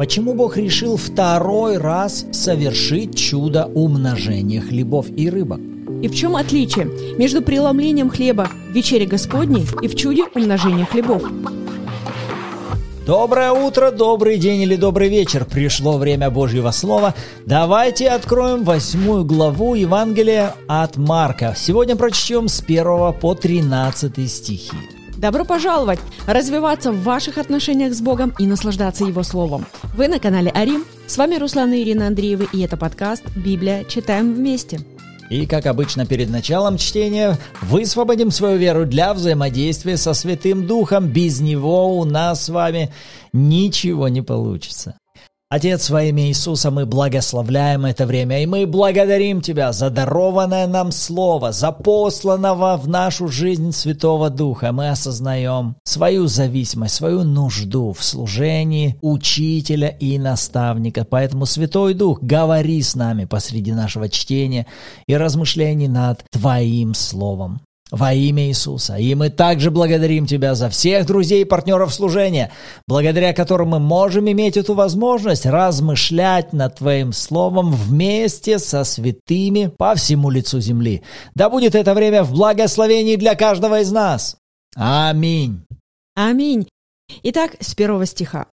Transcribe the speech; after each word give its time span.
Почему 0.00 0.32
Бог 0.32 0.56
решил 0.56 0.96
второй 0.96 1.76
раз 1.76 2.24
совершить 2.32 3.18
чудо 3.18 3.66
умножения 3.66 4.62
хлебов 4.62 5.08
и 5.14 5.28
рыбок? 5.28 5.60
И 6.00 6.08
в 6.08 6.14
чем 6.14 6.36
отличие 6.36 6.86
между 7.18 7.42
преломлением 7.42 8.08
хлеба 8.08 8.48
в 8.70 8.72
вечере 8.72 9.04
Господней 9.04 9.66
и 9.82 9.88
в 9.88 9.94
чуде 9.94 10.24
умножения 10.34 10.86
хлебов? 10.86 11.22
Доброе 13.04 13.52
утро, 13.52 13.90
добрый 13.90 14.38
день 14.38 14.62
или 14.62 14.76
добрый 14.76 15.10
вечер. 15.10 15.44
Пришло 15.44 15.98
время 15.98 16.30
Божьего 16.30 16.70
Слова. 16.70 17.14
Давайте 17.44 18.08
откроем 18.08 18.64
восьмую 18.64 19.26
главу 19.26 19.74
Евангелия 19.74 20.54
от 20.66 20.96
Марка. 20.96 21.52
Сегодня 21.54 21.94
прочтем 21.94 22.48
с 22.48 22.62
1 22.62 23.12
по 23.20 23.34
13 23.34 24.30
стихи. 24.30 24.99
Добро 25.20 25.44
пожаловать! 25.44 25.98
Развиваться 26.26 26.92
в 26.92 27.02
ваших 27.02 27.36
отношениях 27.36 27.92
с 27.92 28.00
Богом 28.00 28.32
и 28.38 28.46
наслаждаться 28.46 29.04
Его 29.04 29.22
Словом. 29.22 29.66
Вы 29.94 30.08
на 30.08 30.18
канале 30.18 30.50
Арим. 30.50 30.86
С 31.06 31.18
вами 31.18 31.34
Руслан 31.34 31.74
и 31.74 31.82
Ирина 31.82 32.06
Андреевы, 32.06 32.48
и 32.54 32.62
это 32.62 32.78
подкаст 32.78 33.24
«Библия. 33.36 33.84
Читаем 33.84 34.32
вместе». 34.32 34.80
И, 35.28 35.44
как 35.44 35.66
обычно, 35.66 36.06
перед 36.06 36.30
началом 36.30 36.78
чтения 36.78 37.36
высвободим 37.60 38.30
свою 38.30 38.56
веру 38.56 38.86
для 38.86 39.12
взаимодействия 39.12 39.98
со 39.98 40.14
Святым 40.14 40.66
Духом. 40.66 41.06
Без 41.06 41.42
него 41.42 41.98
у 41.98 42.06
нас 42.06 42.46
с 42.46 42.48
вами 42.48 42.90
ничего 43.34 44.08
не 44.08 44.22
получится. 44.22 44.99
Отец, 45.52 45.90
во 45.90 46.04
имя 46.04 46.28
Иисуса 46.28 46.70
мы 46.70 46.86
благословляем 46.86 47.84
это 47.84 48.06
время, 48.06 48.40
и 48.40 48.46
мы 48.46 48.68
благодарим 48.68 49.40
Тебя 49.40 49.72
за 49.72 49.90
дарованное 49.90 50.68
нам 50.68 50.92
Слово, 50.92 51.50
за 51.50 51.72
посланного 51.72 52.76
в 52.76 52.86
нашу 52.86 53.26
жизнь 53.26 53.72
Святого 53.72 54.30
Духа. 54.30 54.70
Мы 54.70 54.90
осознаем 54.90 55.74
свою 55.82 56.28
зависимость, 56.28 56.94
свою 56.94 57.24
нужду 57.24 57.92
в 57.92 58.04
служении 58.04 58.96
учителя 59.00 59.88
и 59.88 60.20
наставника. 60.20 61.04
Поэтому, 61.04 61.46
Святой 61.46 61.94
Дух, 61.94 62.22
говори 62.22 62.80
с 62.80 62.94
нами 62.94 63.24
посреди 63.24 63.72
нашего 63.72 64.08
чтения 64.08 64.68
и 65.08 65.16
размышлений 65.16 65.88
над 65.88 66.22
Твоим 66.30 66.94
Словом 66.94 67.60
во 67.90 68.12
имя 68.12 68.48
Иисуса. 68.48 68.96
И 68.96 69.14
мы 69.14 69.30
также 69.30 69.70
благодарим 69.70 70.26
Тебя 70.26 70.54
за 70.54 70.68
всех 70.68 71.06
друзей 71.06 71.42
и 71.42 71.44
партнеров 71.44 71.92
служения, 71.92 72.52
благодаря 72.86 73.32
которым 73.32 73.68
мы 73.68 73.78
можем 73.80 74.30
иметь 74.30 74.56
эту 74.56 74.74
возможность 74.74 75.46
размышлять 75.46 76.52
над 76.52 76.76
Твоим 76.76 77.12
Словом 77.12 77.72
вместе 77.72 78.58
со 78.58 78.84
святыми 78.84 79.66
по 79.66 79.94
всему 79.94 80.30
лицу 80.30 80.60
земли. 80.60 81.02
Да 81.34 81.50
будет 81.50 81.74
это 81.74 81.94
время 81.94 82.22
в 82.22 82.32
благословении 82.32 83.16
для 83.16 83.34
каждого 83.34 83.80
из 83.80 83.90
нас. 83.90 84.36
Аминь. 84.76 85.62
Аминь. 86.14 86.68
Итак, 87.22 87.56
с 87.60 87.74
первого 87.74 88.06
стиха. 88.06 88.46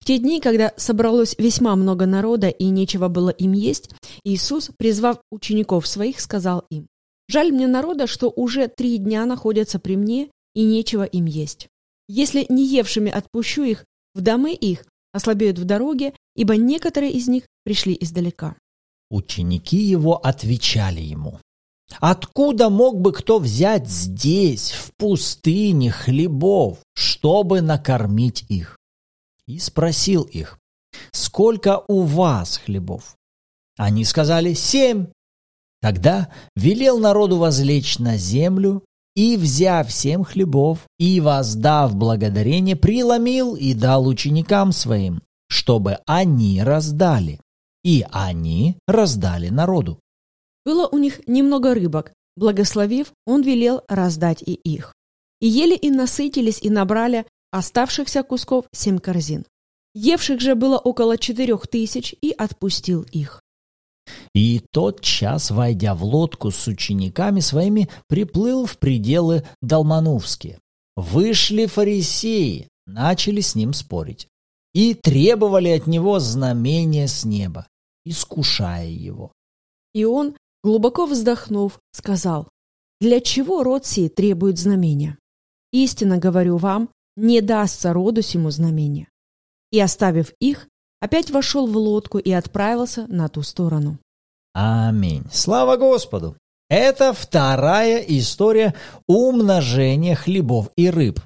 В 0.00 0.04
те 0.04 0.18
дни, 0.18 0.40
когда 0.40 0.72
собралось 0.76 1.34
весьма 1.38 1.76
много 1.76 2.06
народа 2.06 2.48
и 2.48 2.66
нечего 2.66 3.08
было 3.08 3.30
им 3.30 3.52
есть, 3.52 3.90
Иисус, 4.24 4.70
призвав 4.76 5.18
учеников 5.30 5.86
своих, 5.86 6.20
сказал 6.20 6.64
им, 6.70 6.86
Жаль 7.28 7.52
мне 7.52 7.66
народа, 7.66 8.06
что 8.06 8.32
уже 8.34 8.68
три 8.68 8.98
дня 8.98 9.26
находятся 9.26 9.78
при 9.78 9.96
мне, 9.96 10.30
и 10.54 10.64
нечего 10.64 11.04
им 11.04 11.26
есть. 11.26 11.68
Если 12.08 12.46
не 12.48 12.64
евшими 12.66 13.10
отпущу 13.10 13.64
их, 13.64 13.84
в 14.14 14.22
домы 14.22 14.54
их 14.54 14.86
ослабеют 15.12 15.58
в 15.58 15.64
дороге, 15.64 16.14
ибо 16.34 16.56
некоторые 16.56 17.12
из 17.12 17.28
них 17.28 17.44
пришли 17.64 17.96
издалека». 18.00 18.56
Ученики 19.10 19.76
его 19.76 20.16
отвечали 20.16 21.00
ему, 21.00 21.38
«Откуда 22.00 22.68
мог 22.68 23.00
бы 23.00 23.12
кто 23.12 23.38
взять 23.38 23.88
здесь, 23.88 24.72
в 24.72 24.92
пустыне, 24.96 25.90
хлебов, 25.90 26.78
чтобы 26.94 27.62
накормить 27.62 28.44
их?» 28.48 28.78
И 29.46 29.58
спросил 29.58 30.22
их, 30.22 30.58
«Сколько 31.12 31.84
у 31.88 32.02
вас 32.02 32.58
хлебов?» 32.58 33.16
Они 33.76 34.04
сказали, 34.04 34.54
«Семь». 34.54 35.06
Тогда 35.80 36.28
велел 36.56 36.98
народу 36.98 37.38
возлечь 37.38 37.98
на 37.98 38.16
землю, 38.16 38.84
и, 39.18 39.36
взяв 39.36 39.92
семь 39.92 40.22
хлебов, 40.22 40.86
и 40.98 41.20
воздав 41.20 41.96
благодарение, 41.96 42.76
преломил 42.76 43.56
и 43.56 43.74
дал 43.74 44.06
ученикам 44.06 44.70
своим, 44.70 45.22
чтобы 45.48 45.98
они 46.06 46.62
раздали. 46.62 47.40
И 47.82 48.06
они 48.12 48.76
раздали 48.86 49.48
народу. 49.48 49.98
Было 50.64 50.86
у 50.86 50.98
них 50.98 51.26
немного 51.26 51.74
рыбок. 51.74 52.12
Благословив, 52.36 53.12
он 53.26 53.42
велел 53.42 53.82
раздать 53.88 54.42
и 54.42 54.54
их. 54.54 54.94
И 55.40 55.48
ели 55.48 55.74
и 55.74 55.90
насытились, 55.90 56.60
и 56.62 56.70
набрали 56.70 57.26
оставшихся 57.50 58.22
кусков 58.22 58.66
семь 58.72 58.98
корзин. 58.98 59.44
Евших 59.94 60.40
же 60.40 60.54
было 60.54 60.78
около 60.78 61.18
четырех 61.18 61.66
тысяч, 61.66 62.14
и 62.20 62.30
отпустил 62.30 63.02
их. 63.10 63.40
И 64.34 64.62
тот 64.72 65.00
час, 65.00 65.50
войдя 65.50 65.94
в 65.94 66.04
лодку 66.04 66.50
с 66.50 66.66
учениками 66.66 67.40
своими, 67.40 67.88
приплыл 68.08 68.66
в 68.66 68.78
пределы 68.78 69.44
Долмановские. 69.62 70.58
Вышли 70.96 71.66
фарисеи, 71.66 72.68
начали 72.86 73.40
с 73.40 73.54
ним 73.54 73.72
спорить. 73.72 74.28
И 74.74 74.94
требовали 74.94 75.68
от 75.68 75.86
него 75.86 76.18
знамения 76.18 77.08
с 77.08 77.24
неба, 77.24 77.66
искушая 78.04 78.88
его. 78.88 79.32
И 79.94 80.04
он, 80.04 80.36
глубоко 80.62 81.06
вздохнув, 81.06 81.80
сказал, 81.92 82.48
«Для 83.00 83.20
чего 83.20 83.62
род 83.62 83.86
сей 83.86 84.08
требует 84.08 84.58
знамения? 84.58 85.18
Истинно 85.72 86.18
говорю 86.18 86.56
вам, 86.56 86.90
не 87.16 87.40
дастся 87.40 87.92
роду 87.92 88.22
сему 88.22 88.50
знамения». 88.50 89.08
И, 89.70 89.80
оставив 89.80 90.32
их, 90.40 90.68
опять 91.00 91.30
вошел 91.30 91.66
в 91.66 91.76
лодку 91.76 92.18
и 92.18 92.30
отправился 92.30 93.06
на 93.08 93.28
ту 93.28 93.42
сторону. 93.42 93.98
Аминь. 94.54 95.24
Слава 95.32 95.76
Господу! 95.76 96.36
Это 96.68 97.14
вторая 97.14 97.98
история 98.00 98.74
умножения 99.06 100.14
хлебов 100.14 100.70
и 100.76 100.90
рыб. 100.90 101.20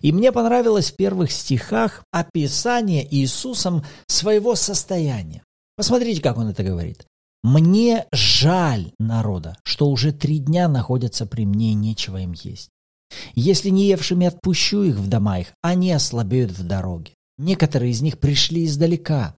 И 0.00 0.12
мне 0.12 0.32
понравилось 0.32 0.90
в 0.90 0.96
первых 0.96 1.30
стихах 1.30 2.04
описание 2.10 3.06
Иисусом 3.14 3.84
своего 4.06 4.54
состояния. 4.54 5.42
Посмотрите, 5.76 6.20
как 6.20 6.38
он 6.38 6.48
это 6.48 6.62
говорит. 6.64 7.06
«Мне 7.44 8.06
жаль 8.12 8.92
народа, 8.98 9.56
что 9.62 9.88
уже 9.88 10.12
три 10.12 10.38
дня 10.38 10.68
находятся 10.68 11.24
при 11.24 11.46
мне 11.46 11.70
и 11.70 11.74
нечего 11.74 12.16
им 12.16 12.32
есть. 12.32 12.68
Если 13.34 13.68
не 13.68 13.86
евшими 13.86 14.26
отпущу 14.26 14.82
их 14.82 14.96
в 14.96 15.08
дома 15.08 15.38
их, 15.38 15.52
они 15.62 15.92
ослабеют 15.92 16.50
в 16.50 16.66
дороге. 16.66 17.12
Некоторые 17.38 17.92
из 17.92 18.02
них 18.02 18.18
пришли 18.18 18.64
издалека. 18.66 19.34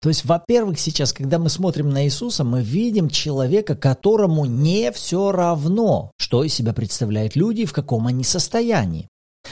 То 0.00 0.08
есть, 0.08 0.24
во-первых, 0.24 0.78
сейчас, 0.78 1.12
когда 1.12 1.38
мы 1.38 1.48
смотрим 1.48 1.90
на 1.90 2.04
Иисуса, 2.04 2.44
мы 2.44 2.62
видим 2.62 3.08
человека, 3.08 3.76
которому 3.76 4.44
не 4.44 4.90
все 4.92 5.32
равно, 5.32 6.10
что 6.18 6.44
из 6.44 6.54
себя 6.54 6.72
представляют 6.72 7.36
люди 7.36 7.62
и 7.62 7.66
в 7.66 7.72
каком 7.72 8.06
они 8.06 8.24
состоянии. 8.24 9.08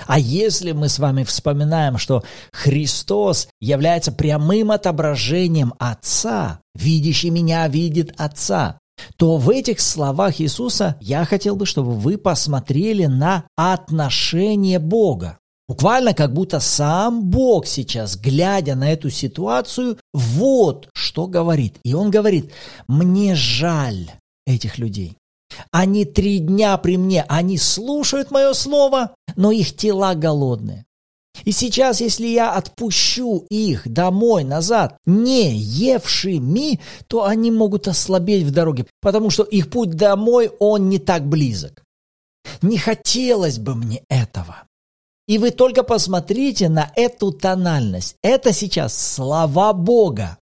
А 0.06 0.18
если 0.18 0.72
мы 0.72 0.88
с 0.88 0.98
вами 0.98 1.24
вспоминаем, 1.24 1.98
что 1.98 2.22
Христос 2.52 3.48
является 3.60 4.12
прямым 4.12 4.70
отображением 4.70 5.74
Отца, 5.78 6.60
видящий 6.74 7.30
меня 7.30 7.66
видит 7.68 8.14
Отца, 8.18 8.78
то 9.16 9.36
в 9.36 9.48
этих 9.50 9.80
словах 9.80 10.40
Иисуса 10.40 10.96
я 11.00 11.24
хотел 11.24 11.56
бы, 11.56 11.66
чтобы 11.66 11.92
вы 11.92 12.18
посмотрели 12.18 13.06
на 13.06 13.44
отношение 13.56 14.78
Бога. 14.78 15.38
Буквально 15.68 16.14
как 16.14 16.32
будто 16.32 16.60
сам 16.60 17.24
Бог 17.24 17.66
сейчас, 17.66 18.16
глядя 18.16 18.74
на 18.74 18.90
эту 18.90 19.10
ситуацию, 19.10 19.98
вот 20.14 20.88
что 20.94 21.26
говорит. 21.26 21.78
И 21.84 21.92
он 21.92 22.10
говорит, 22.10 22.52
мне 22.86 23.34
жаль 23.34 24.10
этих 24.46 24.78
людей. 24.78 25.16
Они 25.70 26.04
три 26.04 26.38
дня 26.38 26.76
при 26.78 26.96
мне, 26.96 27.24
они 27.28 27.58
слушают 27.58 28.30
мое 28.30 28.54
слово, 28.54 29.14
но 29.36 29.50
их 29.50 29.76
тела 29.76 30.14
голодные. 30.14 30.86
И 31.44 31.52
сейчас, 31.52 32.00
если 32.00 32.26
я 32.26 32.52
отпущу 32.52 33.44
их 33.48 33.86
домой, 33.88 34.44
назад, 34.44 34.96
не 35.06 35.54
евшими, 35.54 36.80
то 37.06 37.24
они 37.24 37.50
могут 37.50 37.88
ослабеть 37.88 38.44
в 38.44 38.50
дороге, 38.50 38.86
потому 39.00 39.30
что 39.30 39.44
их 39.44 39.70
путь 39.70 39.90
домой, 39.90 40.50
он 40.58 40.88
не 40.88 40.98
так 40.98 41.28
близок. 41.28 41.82
Не 42.62 42.78
хотелось 42.78 43.58
бы 43.58 43.74
мне 43.74 44.02
этого. 44.08 44.67
И 45.28 45.36
вы 45.36 45.50
только 45.50 45.82
посмотрите 45.84 46.68
на 46.70 46.90
эту 46.96 47.30
тональность. 47.32 48.16
Это 48.22 48.52
сейчас 48.52 48.98
слова 48.98 49.74
Бога. 49.74 50.38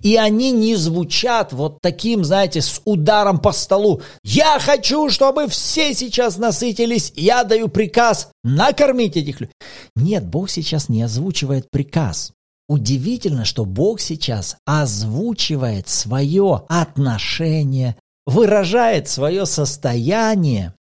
И 0.00 0.16
они 0.16 0.52
не 0.52 0.76
звучат 0.76 1.52
вот 1.52 1.78
таким, 1.82 2.24
знаете, 2.24 2.62
с 2.62 2.80
ударом 2.84 3.40
по 3.40 3.52
столу. 3.52 4.00
Я 4.22 4.58
хочу, 4.60 5.10
чтобы 5.10 5.48
все 5.48 5.92
сейчас 5.92 6.38
насытились. 6.38 7.12
Я 7.16 7.42
даю 7.42 7.68
приказ 7.68 8.30
накормить 8.44 9.16
этих 9.16 9.40
людей. 9.40 9.54
Нет, 9.96 10.24
Бог 10.24 10.50
сейчас 10.50 10.88
не 10.88 11.02
озвучивает 11.02 11.68
приказ. 11.70 12.32
Удивительно, 12.68 13.44
что 13.44 13.64
Бог 13.64 14.00
сейчас 14.00 14.56
озвучивает 14.64 15.88
свое 15.88 16.62
отношение, 16.68 17.96
выражает 18.24 19.08
свое 19.08 19.46
состояние 19.46 20.75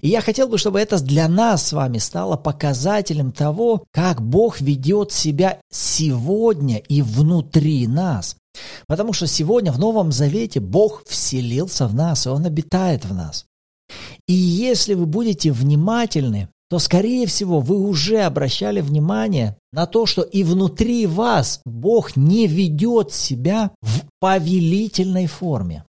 И 0.00 0.08
я 0.08 0.20
хотел 0.20 0.48
бы, 0.48 0.58
чтобы 0.58 0.80
это 0.80 1.02
для 1.02 1.28
нас 1.28 1.68
с 1.68 1.72
вами 1.72 1.98
стало 1.98 2.36
показателем 2.36 3.32
того, 3.32 3.84
как 3.92 4.22
Бог 4.22 4.60
ведет 4.60 5.12
себя 5.12 5.60
сегодня 5.70 6.78
и 6.78 7.02
внутри 7.02 7.86
нас. 7.86 8.36
Потому 8.86 9.12
что 9.12 9.26
сегодня 9.26 9.72
в 9.72 9.78
Новом 9.78 10.12
Завете 10.12 10.60
Бог 10.60 11.02
вселился 11.06 11.86
в 11.86 11.94
нас, 11.94 12.26
и 12.26 12.30
Он 12.30 12.46
обитает 12.46 13.04
в 13.04 13.14
нас. 13.14 13.46
И 14.26 14.32
если 14.32 14.94
вы 14.94 15.06
будете 15.06 15.52
внимательны, 15.52 16.48
то, 16.68 16.80
скорее 16.80 17.26
всего, 17.26 17.60
вы 17.60 17.78
уже 17.78 18.22
обращали 18.22 18.80
внимание 18.80 19.56
на 19.72 19.86
то, 19.86 20.04
что 20.04 20.22
и 20.22 20.42
внутри 20.42 21.06
вас 21.06 21.60
Бог 21.64 22.16
не 22.16 22.48
ведет 22.48 23.12
себя 23.12 23.70
в 23.82 24.02
повелительной 24.18 25.26
форме. 25.26 25.84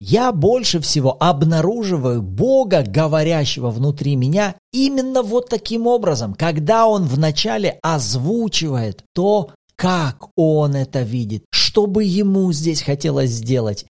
Я 0.00 0.30
больше 0.30 0.80
всего 0.80 1.16
обнаруживаю 1.18 2.22
Бога, 2.22 2.84
говорящего 2.86 3.70
внутри 3.70 4.14
меня, 4.14 4.54
именно 4.72 5.22
вот 5.22 5.48
таким 5.48 5.88
образом, 5.88 6.34
когда 6.34 6.86
Он 6.86 7.04
вначале 7.04 7.80
озвучивает 7.82 9.02
то, 9.12 9.50
как 9.74 10.28
Он 10.36 10.76
это 10.76 11.02
видит, 11.02 11.44
что 11.50 11.86
бы 11.86 12.04
Ему 12.04 12.52
здесь 12.52 12.82
хотелось 12.82 13.30
сделать, 13.30 13.86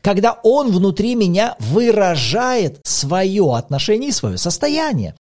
когда 0.00 0.40
Он 0.42 0.72
внутри 0.72 1.14
меня 1.14 1.54
выражает 1.60 2.80
свое 2.84 3.54
отношение 3.54 4.08
и 4.08 4.12
свое 4.12 4.38
состояние. 4.38 5.14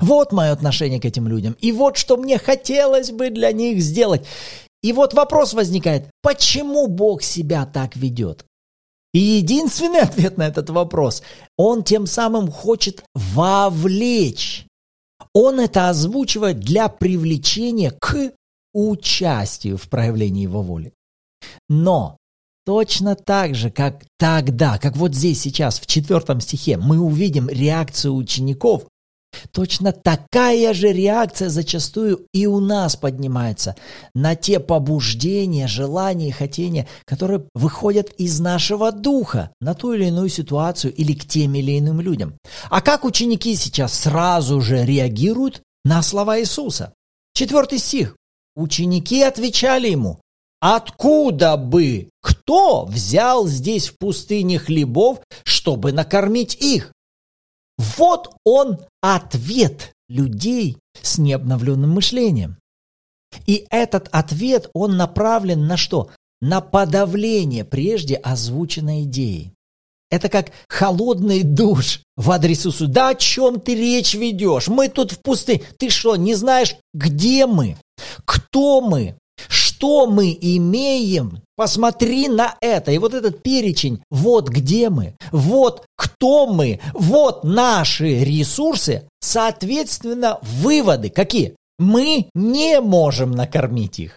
Вот 0.00 0.32
мое 0.32 0.50
отношение 0.50 1.00
к 1.00 1.04
этим 1.04 1.28
людям. 1.28 1.56
И 1.60 1.70
вот 1.70 1.96
что 1.96 2.16
мне 2.16 2.38
хотелось 2.38 3.12
бы 3.12 3.30
для 3.30 3.52
них 3.52 3.80
сделать. 3.80 4.26
И 4.82 4.92
вот 4.92 5.14
вопрос 5.14 5.54
возникает, 5.54 6.10
почему 6.20 6.88
Бог 6.88 7.22
себя 7.22 7.64
так 7.64 7.96
ведет? 7.96 8.44
И 9.12 9.18
единственный 9.18 10.00
ответ 10.02 10.36
на 10.38 10.46
этот 10.46 10.70
вопрос, 10.70 11.22
он 11.56 11.82
тем 11.82 12.06
самым 12.06 12.50
хочет 12.50 13.04
вовлечь. 13.14 14.66
Он 15.32 15.60
это 15.60 15.88
озвучивает 15.88 16.60
для 16.60 16.88
привлечения 16.88 17.90
к 17.90 18.32
участию 18.72 19.76
в 19.76 19.88
проявлении 19.88 20.42
его 20.42 20.62
воли. 20.62 20.92
Но 21.68 22.16
точно 22.64 23.14
так 23.14 23.54
же, 23.54 23.70
как 23.70 24.04
тогда, 24.18 24.78
как 24.78 24.96
вот 24.96 25.14
здесь 25.14 25.40
сейчас 25.40 25.80
в 25.80 25.86
четвертом 25.86 26.40
стихе, 26.40 26.76
мы 26.76 26.98
увидим 26.98 27.48
реакцию 27.48 28.14
учеников, 28.14 28.86
Точно 29.52 29.92
такая 29.92 30.74
же 30.74 30.92
реакция 30.92 31.48
зачастую 31.48 32.26
и 32.32 32.46
у 32.46 32.60
нас 32.60 32.96
поднимается 32.96 33.76
на 34.14 34.34
те 34.34 34.60
побуждения, 34.60 35.66
желания 35.66 36.28
и 36.28 36.32
хотения, 36.32 36.86
которые 37.04 37.44
выходят 37.54 38.10
из 38.18 38.40
нашего 38.40 38.92
духа 38.92 39.50
на 39.60 39.74
ту 39.74 39.92
или 39.92 40.06
иную 40.06 40.28
ситуацию 40.28 40.94
или 40.94 41.12
к 41.12 41.26
тем 41.26 41.54
или 41.54 41.78
иным 41.78 42.00
людям. 42.00 42.34
А 42.70 42.80
как 42.80 43.04
ученики 43.04 43.54
сейчас 43.56 43.94
сразу 43.94 44.60
же 44.60 44.84
реагируют 44.84 45.62
на 45.84 46.02
слова 46.02 46.40
Иисуса? 46.40 46.92
Четвертый 47.34 47.78
стих. 47.78 48.16
Ученики 48.56 49.22
отвечали 49.22 49.88
ему, 49.88 50.18
Откуда 50.60 51.56
бы 51.56 52.08
кто 52.20 52.84
взял 52.84 53.46
здесь 53.46 53.88
в 53.88 53.98
пустыне 53.98 54.58
хлебов, 54.58 55.20
чтобы 55.44 55.92
накормить 55.92 56.56
их? 56.56 56.92
Вот 57.78 58.34
он 58.44 58.80
ответ 59.00 59.92
людей 60.08 60.78
с 61.00 61.18
необновленным 61.18 61.90
мышлением. 61.90 62.56
И 63.46 63.66
этот 63.70 64.08
ответ, 64.10 64.68
он 64.72 64.96
направлен 64.96 65.66
на 65.66 65.76
что? 65.76 66.10
На 66.40 66.60
подавление 66.60 67.64
прежде 67.64 68.14
озвученной 68.14 69.04
идеи. 69.04 69.52
Это 70.10 70.30
как 70.30 70.52
холодный 70.68 71.42
душ 71.42 72.00
в 72.16 72.30
адрес 72.30 72.60
Иисуса. 72.60 72.86
Да 72.86 73.10
о 73.10 73.14
чем 73.14 73.60
ты 73.60 73.74
речь 73.74 74.14
ведешь? 74.14 74.68
Мы 74.68 74.88
тут 74.88 75.12
в 75.12 75.20
пустыне. 75.20 75.62
Ты 75.78 75.90
что, 75.90 76.16
не 76.16 76.34
знаешь, 76.34 76.76
где 76.94 77.46
мы? 77.46 77.76
Кто 78.24 78.80
мы? 78.80 79.17
Что 79.78 80.08
мы 80.08 80.36
имеем? 80.40 81.40
Посмотри 81.54 82.26
на 82.26 82.56
это. 82.60 82.90
И 82.90 82.98
вот 82.98 83.14
этот 83.14 83.44
перечень, 83.44 84.02
вот 84.10 84.48
где 84.48 84.90
мы, 84.90 85.14
вот 85.30 85.86
кто 85.96 86.48
мы, 86.48 86.80
вот 86.94 87.44
наши 87.44 88.24
ресурсы, 88.24 89.04
соответственно, 89.20 90.40
выводы 90.42 91.10
какие? 91.10 91.54
Мы 91.78 92.28
не 92.34 92.80
можем 92.80 93.30
накормить 93.30 94.00
их. 94.00 94.16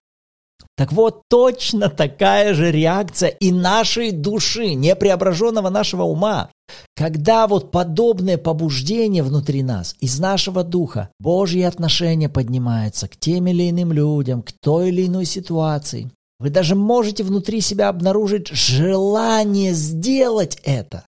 Так 0.82 0.94
вот, 0.94 1.22
точно 1.30 1.90
такая 1.90 2.56
же 2.56 2.72
реакция 2.72 3.30
и 3.30 3.52
нашей 3.52 4.10
души, 4.10 4.74
непреображенного 4.74 5.70
нашего 5.70 6.02
ума. 6.02 6.50
Когда 6.96 7.46
вот 7.46 7.70
подобное 7.70 8.40
побуждение 8.40 9.22
внутри 9.22 9.62
нас, 9.62 9.96
из 10.00 10.20
нашего 10.20 10.64
духа, 10.64 11.10
Божьи 11.20 11.62
отношения 11.62 12.30
поднимаются 12.30 13.08
к 13.08 13.16
тем 13.16 13.46
или 13.46 13.70
иным 13.70 13.94
людям, 13.94 14.42
к 14.42 14.54
той 14.60 14.90
или 14.90 15.06
иной 15.06 15.26
ситуации, 15.26 16.10
вы 16.40 16.50
даже 16.50 16.74
можете 16.74 17.24
внутри 17.24 17.62
себя 17.62 17.88
обнаружить 17.88 18.48
желание 18.48 19.74
сделать 19.74 20.58
это. 20.64 21.06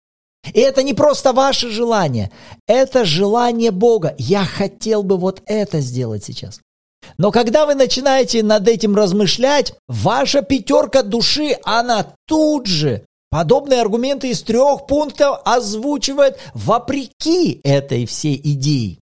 И 0.51 0.59
это 0.59 0.81
не 0.81 0.95
просто 0.95 1.31
ваше 1.31 1.69
желание, 1.69 2.31
это 2.65 3.05
желание 3.05 3.69
Бога. 3.69 4.15
Я 4.17 4.45
хотел 4.45 5.03
бы 5.03 5.17
вот 5.17 5.43
это 5.45 5.79
сделать 5.79 6.23
сейчас. 6.23 6.59
Но 7.17 7.31
когда 7.31 7.65
вы 7.65 7.75
начинаете 7.75 8.43
над 8.43 8.67
этим 8.67 8.95
размышлять, 8.95 9.73
ваша 9.87 10.41
пятерка 10.41 11.03
души, 11.03 11.57
она 11.63 12.13
тут 12.25 12.67
же 12.67 13.05
подобные 13.29 13.81
аргументы 13.81 14.29
из 14.29 14.41
трех 14.41 14.87
пунктов 14.87 15.39
озвучивает 15.45 16.37
вопреки 16.53 17.59
этой 17.63 18.05
всей 18.05 18.39
идее. 18.41 18.99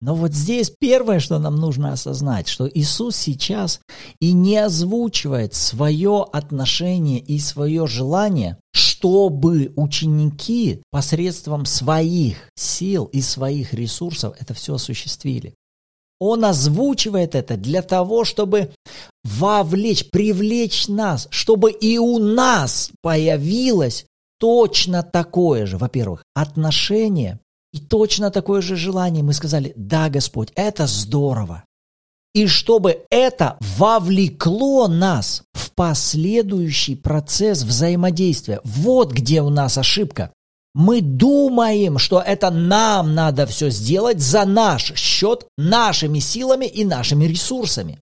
Но 0.00 0.14
вот 0.14 0.32
здесь 0.32 0.72
первое, 0.78 1.18
что 1.18 1.38
нам 1.38 1.56
нужно 1.56 1.92
осознать, 1.92 2.48
что 2.48 2.68
Иисус 2.68 3.16
сейчас 3.16 3.80
и 4.20 4.32
не 4.32 4.56
озвучивает 4.56 5.54
свое 5.54 6.26
отношение 6.32 7.18
и 7.18 7.38
свое 7.38 7.86
желание, 7.86 8.58
чтобы 8.72 9.72
ученики 9.76 10.82
посредством 10.90 11.64
своих 11.64 12.50
сил 12.54 13.06
и 13.06 13.20
своих 13.20 13.74
ресурсов 13.74 14.34
это 14.38 14.54
все 14.54 14.74
осуществили. 14.74 15.54
Он 16.20 16.44
озвучивает 16.44 17.34
это 17.34 17.56
для 17.56 17.82
того, 17.82 18.24
чтобы 18.24 18.70
вовлечь, 19.24 20.10
привлечь 20.10 20.88
нас, 20.88 21.28
чтобы 21.30 21.70
и 21.70 21.98
у 21.98 22.18
нас 22.18 22.90
появилось 23.02 24.06
точно 24.38 25.02
такое 25.02 25.66
же, 25.66 25.78
во-первых, 25.78 26.24
отношение 26.34 27.40
и 27.72 27.78
точно 27.78 28.30
такое 28.30 28.62
же 28.62 28.76
желание. 28.76 29.22
Мы 29.22 29.32
сказали, 29.32 29.72
да, 29.76 30.08
Господь, 30.08 30.50
это 30.54 30.86
здорово. 30.86 31.64
И 32.34 32.46
чтобы 32.46 33.04
это 33.10 33.56
вовлекло 33.78 34.86
нас 34.86 35.42
в 35.54 35.72
последующий 35.72 36.96
процесс 36.96 37.62
взаимодействия. 37.62 38.60
Вот 38.64 39.12
где 39.12 39.42
у 39.42 39.50
нас 39.50 39.78
ошибка. 39.78 40.32
Мы 40.74 41.00
думаем, 41.00 41.98
что 41.98 42.20
это 42.20 42.50
нам 42.50 43.14
надо 43.14 43.46
все 43.46 43.70
сделать 43.70 44.20
за 44.20 44.44
наш 44.44 44.94
счет, 44.94 45.46
нашими 45.56 46.18
силами 46.18 46.66
и 46.66 46.84
нашими 46.84 47.24
ресурсами. 47.24 48.00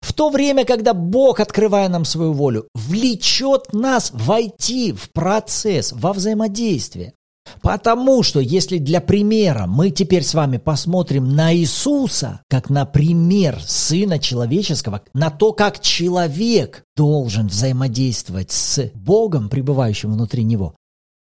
В 0.00 0.12
то 0.12 0.30
время, 0.30 0.64
когда 0.64 0.94
Бог, 0.94 1.38
открывая 1.38 1.88
нам 1.88 2.04
свою 2.04 2.32
волю, 2.32 2.66
влечет 2.74 3.72
нас 3.72 4.10
войти 4.12 4.92
в 4.92 5.10
процесс, 5.12 5.92
во 5.92 6.12
взаимодействие. 6.12 7.14
Потому 7.60 8.22
что, 8.22 8.40
если 8.40 8.78
для 8.78 9.00
примера 9.00 9.66
мы 9.66 9.90
теперь 9.90 10.22
с 10.22 10.34
вами 10.34 10.58
посмотрим 10.58 11.34
на 11.34 11.54
Иисуса, 11.54 12.40
как 12.48 12.70
на 12.70 12.86
пример 12.86 13.60
Сына 13.64 14.18
Человеческого, 14.18 15.02
на 15.12 15.30
то, 15.30 15.52
как 15.52 15.80
человек 15.80 16.84
должен 16.96 17.48
взаимодействовать 17.48 18.50
с 18.50 18.90
Богом, 18.94 19.48
пребывающим 19.48 20.12
внутри 20.12 20.44
него, 20.44 20.74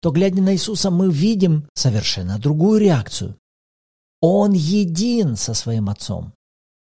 то, 0.04 0.12
глядя 0.12 0.42
на 0.42 0.54
Иисуса, 0.54 0.92
мы 0.92 1.10
видим 1.10 1.70
совершенно 1.76 2.38
другую 2.38 2.82
реакцию. 2.82 3.38
Он 4.20 4.52
един 4.52 5.38
со 5.38 5.54
своим 5.54 5.88
Отцом. 5.88 6.34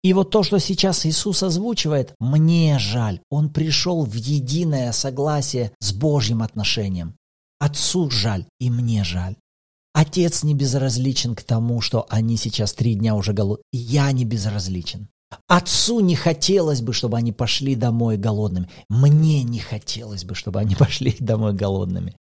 И 0.03 0.11
вот 0.11 0.31
то, 0.31 0.43
что 0.43 0.59
сейчас 0.59 1.05
Иисус 1.05 1.41
озвучивает, 1.41 2.13
мне 2.19 2.77
жаль. 2.77 3.21
Он 3.29 3.49
пришел 3.49 4.03
в 4.03 4.15
единое 4.15 4.91
согласие 4.91 5.71
с 5.79 5.93
Божьим 5.93 6.41
отношением. 6.41 7.15
Отцу 7.57 8.09
жаль, 8.11 8.45
и 8.59 8.69
мне 8.69 9.05
жаль. 9.05 9.37
Отец 9.93 10.43
не 10.43 10.53
безразличен 10.53 11.35
к 11.35 11.43
тому, 11.43 11.79
что 11.79 12.05
они 12.09 12.35
сейчас 12.35 12.73
три 12.73 12.95
дня 12.95 13.15
уже 13.15 13.31
голодны. 13.31 13.63
Я 13.71 14.11
не 14.11 14.25
безразличен. 14.25 15.07
Отцу 15.47 16.01
не 16.01 16.17
хотелось 16.17 16.81
бы, 16.81 16.91
чтобы 16.91 17.15
они 17.15 17.31
пошли 17.31 17.75
домой 17.75 18.17
голодными. 18.17 18.69
Мне 18.89 19.43
не 19.43 19.59
хотелось 19.59 20.25
бы, 20.25 20.35
чтобы 20.35 20.59
они 20.59 20.75
пошли 20.79 21.15
домой 21.17 21.53
голодными. 21.53 22.13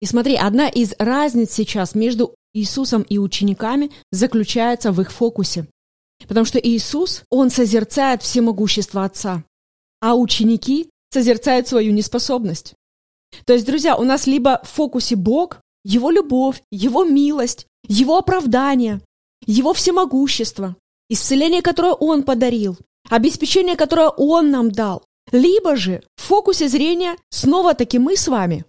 И 0.00 0.06
смотри, 0.06 0.36
одна 0.36 0.68
из 0.68 0.94
разниц 0.98 1.52
сейчас 1.52 1.94
между 1.94 2.34
Иисусом 2.52 3.02
и 3.02 3.18
учениками 3.18 3.90
заключается 4.10 4.92
в 4.92 5.00
их 5.00 5.10
фокусе. 5.10 5.66
Потому 6.26 6.46
что 6.46 6.58
Иисус, 6.58 7.22
Он 7.30 7.50
созерцает 7.50 8.22
всемогущество 8.22 9.04
Отца, 9.04 9.44
а 10.00 10.14
ученики 10.14 10.90
созерцают 11.10 11.68
свою 11.68 11.92
неспособность. 11.92 12.74
То 13.44 13.52
есть, 13.52 13.66
друзья, 13.66 13.96
у 13.96 14.04
нас 14.04 14.26
либо 14.26 14.60
в 14.64 14.68
фокусе 14.68 15.16
Бог, 15.16 15.60
Его 15.84 16.10
любовь, 16.10 16.62
Его 16.70 17.04
милость, 17.04 17.66
Его 17.86 18.18
оправдание, 18.18 19.00
Его 19.46 19.72
всемогущество, 19.72 20.76
исцеление, 21.08 21.62
которое 21.62 21.92
Он 21.92 22.22
подарил, 22.22 22.78
обеспечение, 23.08 23.76
которое 23.76 24.08
Он 24.08 24.50
нам 24.50 24.70
дал. 24.70 25.04
Либо 25.32 25.76
же 25.76 26.02
в 26.16 26.22
фокусе 26.22 26.68
зрения 26.68 27.16
снова-таки 27.30 27.98
мы 27.98 28.16
с 28.16 28.28
вами. 28.28 28.64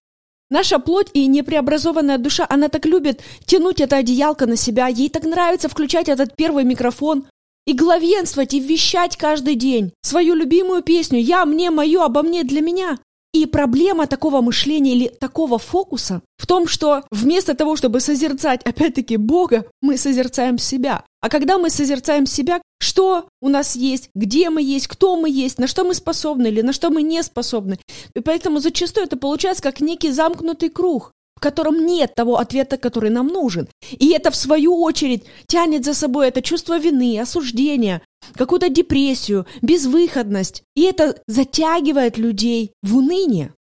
Наша 0.50 0.80
плоть 0.80 1.10
и 1.14 1.28
непреобразованная 1.28 2.18
душа, 2.18 2.46
она 2.50 2.70
так 2.70 2.86
любит 2.86 3.22
тянуть 3.46 3.82
это 3.82 3.98
одеялко 3.98 4.46
на 4.46 4.56
себя, 4.56 4.88
ей 4.88 5.10
так 5.10 5.24
нравится 5.24 5.68
включать 5.68 6.08
этот 6.08 6.36
первый 6.36 6.64
микрофон 6.64 7.26
и 7.66 7.74
главенствовать, 7.74 8.54
и 8.54 8.62
вещать 8.62 9.18
каждый 9.18 9.56
день 9.56 9.92
свою 10.02 10.36
любимую 10.36 10.84
песню 10.84 11.20
«Я, 11.20 11.46
мне, 11.46 11.70
мое, 11.70 12.04
обо 12.04 12.24
мне, 12.24 12.44
для 12.46 12.62
меня». 12.62 12.98
И 13.34 13.46
проблема 13.46 14.08
такого 14.08 14.42
мышления 14.42 14.94
или 14.96 15.08
такого 15.08 15.60
фокуса 15.60 16.22
в 16.38 16.48
том, 16.48 16.68
что 16.68 17.04
вместо 17.12 17.54
того, 17.56 17.76
чтобы 17.76 18.00
созерцать, 18.00 18.64
опять-таки, 18.64 19.18
Бога, 19.18 19.66
мы 19.82 19.98
созерцаем 19.98 20.58
себя. 20.58 21.04
А 21.22 21.30
когда 21.30 21.58
мы 21.58 21.70
созерцаем 21.70 22.26
себя, 22.26 22.62
что 22.80 23.28
у 23.42 23.50
нас 23.50 23.76
есть, 23.76 24.10
где 24.16 24.50
мы 24.50 24.62
есть, 24.62 24.88
кто 24.88 25.18
мы 25.18 25.30
есть, 25.30 25.58
на 25.58 25.68
что 25.68 25.84
мы 25.84 25.94
способны 25.94 26.48
или 26.48 26.62
на 26.62 26.74
что 26.74 26.90
мы 26.90 27.02
не 27.02 27.22
способны. 27.24 27.80
И 28.16 28.20
поэтому 28.20 28.60
зачастую 28.60 29.06
это 29.06 29.18
получается 29.18 29.64
как 29.64 29.82
некий 29.82 30.12
замкнутый 30.12 30.70
круг 30.70 31.12
в 31.38 31.40
котором 31.40 31.86
нет 31.86 32.16
того 32.16 32.40
ответа, 32.40 32.78
который 32.78 33.12
нам 33.12 33.28
нужен. 33.28 33.68
И 33.92 34.10
это, 34.10 34.32
в 34.32 34.36
свою 34.36 34.82
очередь, 34.82 35.26
тянет 35.46 35.86
за 35.86 35.94
собой 35.94 36.30
это 36.30 36.42
чувство 36.42 36.80
вины, 36.80 37.20
осуждения, 37.20 38.02
какую-то 38.34 38.70
депрессию, 38.70 39.46
безвыходность. 39.62 40.64
И 40.76 40.82
это 40.82 41.22
затягивает 41.28 42.18
людей 42.18 42.72
в 42.82 42.98
уныние. 42.98 43.54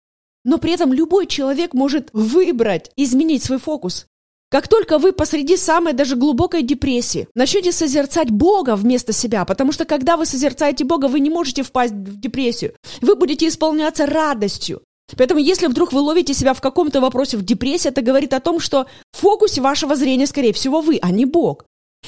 Но 0.45 0.57
при 0.57 0.71
этом 0.71 0.93
любой 0.93 1.27
человек 1.27 1.73
может 1.73 2.11
выбрать, 2.13 2.91
изменить 2.95 3.43
свой 3.43 3.59
фокус. 3.59 4.05
Как 4.49 4.69
только 4.69 4.97
вы 4.97 5.11
посреди 5.11 5.57
самой 5.57 5.91
даже 5.91 6.15
глубокой 6.15 6.61
депрессии 6.61 7.27
начнете 7.35 7.73
созерцать 7.73 8.31
Бога 8.31 8.77
вместо 8.77 9.11
себя, 9.11 9.43
потому 9.43 9.73
что 9.73 9.83
когда 9.83 10.15
вы 10.15 10.25
созерцаете 10.25 10.85
Бога, 10.85 11.07
вы 11.07 11.19
не 11.19 11.29
можете 11.29 11.61
впасть 11.61 11.93
в 11.93 12.21
депрессию. 12.21 12.73
Вы 13.01 13.17
будете 13.17 13.49
исполняться 13.49 14.05
радостью. 14.05 14.81
Поэтому 15.17 15.39
если 15.39 15.67
вдруг 15.67 15.93
вы 15.93 16.01
ловите 16.01 16.33
себя 16.33 16.53
в 16.53 16.61
каком-то 16.61 16.99
вопросе 16.99 17.37
в 17.37 17.45
депрессии, 17.45 17.89
это 17.89 18.01
говорит 18.01 18.33
о 18.33 18.39
том, 18.39 18.59
что 18.59 18.87
в 19.11 19.17
фокусе 19.17 19.61
вашего 19.61 19.95
зрения, 19.95 20.27
скорее 20.27 20.53
всего, 20.53 20.81
вы, 20.81 20.97
а 21.01 21.11
не 21.11 21.25
Бог. 21.25 21.65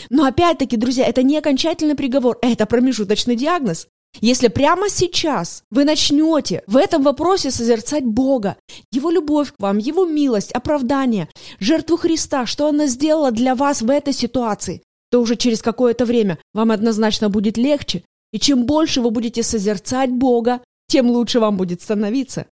Но 0.10 0.26
опять-таки, 0.26 0.78
друзья, 0.78 1.06
это 1.06 1.24
не 1.24 1.38
окончательный 1.38 1.96
приговор, 1.96 2.38
это 2.42 2.66
промежуточный 2.66 3.36
диагноз. 3.36 3.88
Если 4.20 4.48
прямо 4.48 4.90
сейчас 4.90 5.64
вы 5.70 5.84
начнете 5.84 6.64
в 6.66 6.78
этом 6.78 7.04
вопросе 7.04 7.52
созерцать 7.52 8.06
Бога, 8.06 8.58
Его 8.92 9.12
любовь 9.12 9.52
к 9.52 9.60
вам, 9.60 9.78
Его 9.78 10.06
милость, 10.06 10.52
оправдание, 10.52 11.30
жертву 11.60 11.98
Христа, 11.98 12.46
что 12.46 12.68
она 12.68 12.88
сделала 12.88 13.32
для 13.32 13.54
вас 13.54 13.82
в 13.82 13.90
этой 13.90 14.14
ситуации, 14.14 14.82
то 15.12 15.22
уже 15.22 15.36
через 15.36 15.62
какое-то 15.62 16.06
время 16.06 16.40
вам 16.54 16.72
однозначно 16.72 17.30
будет 17.30 17.58
легче. 17.58 18.04
И 18.32 18.40
чем 18.40 18.66
больше 18.66 19.02
вы 19.02 19.12
будете 19.12 19.44
созерцать 19.44 20.10
Бога, 20.10 20.62
тем 20.88 21.10
лучше 21.10 21.40
вам 21.40 21.58
будет 21.58 21.82
становиться. 21.82 22.48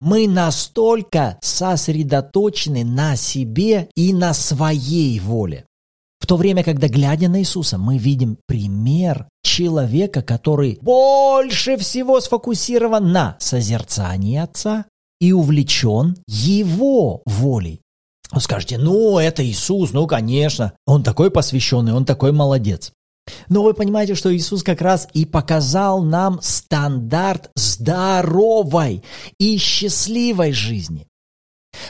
Мы 0.00 0.26
настолько 0.28 1.38
сосредоточены 1.42 2.84
на 2.84 3.16
себе 3.16 3.88
и 3.94 4.12
на 4.12 4.34
своей 4.34 5.18
воле. 5.20 5.66
В 6.18 6.26
то 6.26 6.36
время, 6.36 6.64
когда, 6.64 6.88
глядя 6.88 7.28
на 7.28 7.40
Иисуса, 7.40 7.78
мы 7.78 7.98
видим 7.98 8.38
пример 8.46 9.28
человека, 9.42 10.22
который 10.22 10.78
больше 10.80 11.76
всего 11.76 12.20
сфокусирован 12.20 13.12
на 13.12 13.36
созерцании 13.38 14.38
Отца 14.38 14.86
и 15.20 15.32
увлечен 15.32 16.16
Его 16.26 17.22
волей. 17.26 17.80
Вы 18.32 18.40
скажете, 18.40 18.76
ну, 18.76 19.18
это 19.18 19.46
Иисус, 19.46 19.92
ну, 19.92 20.06
конечно, 20.06 20.72
он 20.84 21.04
такой 21.04 21.30
посвященный, 21.30 21.92
он 21.92 22.04
такой 22.04 22.32
молодец. 22.32 22.92
Но 23.48 23.62
вы 23.62 23.74
понимаете, 23.74 24.14
что 24.14 24.34
Иисус 24.34 24.62
как 24.62 24.80
раз 24.80 25.08
и 25.12 25.24
показал 25.24 26.02
нам 26.02 26.38
стандарт 26.42 27.50
здоровой 27.54 29.02
и 29.38 29.56
счастливой 29.58 30.52
жизни. 30.52 31.06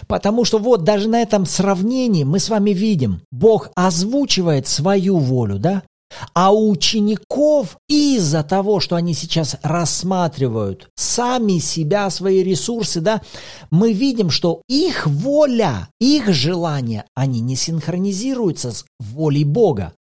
Потому 0.08 0.44
что 0.44 0.58
вот 0.58 0.84
даже 0.84 1.08
на 1.08 1.22
этом 1.22 1.46
сравнении 1.46 2.24
мы 2.24 2.38
с 2.38 2.48
вами 2.48 2.70
видим, 2.70 3.22
Бог 3.30 3.70
озвучивает 3.74 4.66
свою 4.66 5.18
волю, 5.18 5.58
да? 5.58 5.82
А 6.34 6.52
у 6.52 6.70
учеников 6.70 7.76
из-за 7.88 8.42
того, 8.42 8.80
что 8.80 8.96
они 8.96 9.12
сейчас 9.12 9.56
рассматривают 9.62 10.88
сами 10.94 11.58
себя, 11.58 12.08
свои 12.10 12.42
ресурсы, 12.42 13.00
да, 13.00 13.22
мы 13.70 13.92
видим, 13.92 14.30
что 14.30 14.62
их 14.68 15.06
воля, 15.06 15.88
их 16.00 16.32
желания, 16.32 17.04
они 17.14 17.40
не 17.40 17.56
синхронизируются 17.56 18.70
с 18.70 18.84
волей 19.00 19.44
Бога. 19.44 19.94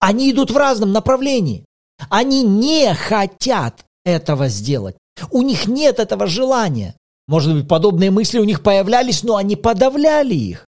Они 0.00 0.30
идут 0.30 0.50
в 0.50 0.56
разном 0.56 0.92
направлении. 0.92 1.64
Они 2.08 2.42
не 2.42 2.94
хотят 2.94 3.84
этого 4.04 4.48
сделать. 4.48 4.96
У 5.30 5.42
них 5.42 5.66
нет 5.66 5.98
этого 5.98 6.26
желания. 6.26 6.94
Может 7.28 7.54
быть, 7.54 7.68
подобные 7.68 8.10
мысли 8.10 8.38
у 8.38 8.44
них 8.44 8.62
появлялись, 8.62 9.22
но 9.22 9.36
они 9.36 9.56
подавляли 9.56 10.34
их. 10.34 10.66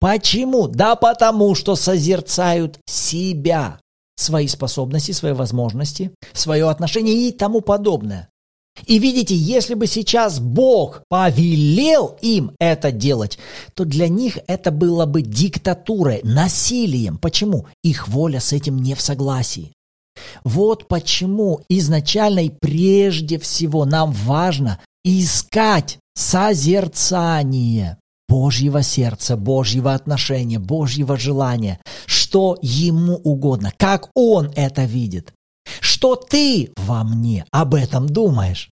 Почему? 0.00 0.68
Да 0.68 0.96
потому, 0.96 1.54
что 1.54 1.76
созерцают 1.76 2.78
себя, 2.86 3.80
свои 4.16 4.46
способности, 4.48 5.12
свои 5.12 5.32
возможности, 5.32 6.14
свое 6.32 6.68
отношение 6.68 7.28
и 7.28 7.32
тому 7.32 7.62
подобное. 7.62 8.28
И 8.86 8.98
видите, 8.98 9.34
если 9.34 9.74
бы 9.74 9.86
сейчас 9.86 10.40
Бог 10.40 11.02
повелел 11.08 12.18
им 12.20 12.52
это 12.58 12.90
делать, 12.90 13.38
то 13.74 13.84
для 13.84 14.08
них 14.08 14.38
это 14.46 14.70
было 14.70 15.06
бы 15.06 15.22
диктатурой, 15.22 16.20
насилием. 16.24 17.18
Почему? 17.18 17.66
Их 17.82 18.08
воля 18.08 18.40
с 18.40 18.52
этим 18.52 18.78
не 18.78 18.94
в 18.94 19.00
согласии. 19.00 19.72
Вот 20.42 20.88
почему 20.88 21.60
изначально 21.68 22.40
и 22.40 22.50
прежде 22.50 23.38
всего 23.38 23.84
нам 23.84 24.12
важно 24.12 24.80
искать 25.04 25.98
созерцание 26.14 27.98
Божьего 28.28 28.82
сердца, 28.82 29.36
Божьего 29.36 29.94
отношения, 29.94 30.58
Божьего 30.58 31.16
желания, 31.16 31.78
что 32.06 32.58
Ему 32.62 33.16
угодно, 33.16 33.72
как 33.76 34.10
Он 34.14 34.50
это 34.56 34.84
видит. 34.84 35.32
Что 35.80 36.16
ты 36.16 36.72
во 36.76 37.04
мне 37.04 37.44
об 37.50 37.74
этом 37.74 38.08
думаешь? 38.08 38.70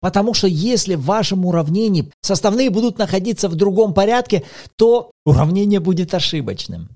Потому 0.00 0.34
что 0.34 0.46
если 0.46 0.94
в 0.94 1.04
вашем 1.04 1.44
уравнении 1.44 2.10
составные 2.22 2.70
будут 2.70 2.98
находиться 2.98 3.48
в 3.48 3.54
другом 3.54 3.92
порядке, 3.94 4.44
то 4.76 5.10
уравнение 5.24 5.80
будет 5.80 6.14
ошибочным. 6.14 6.88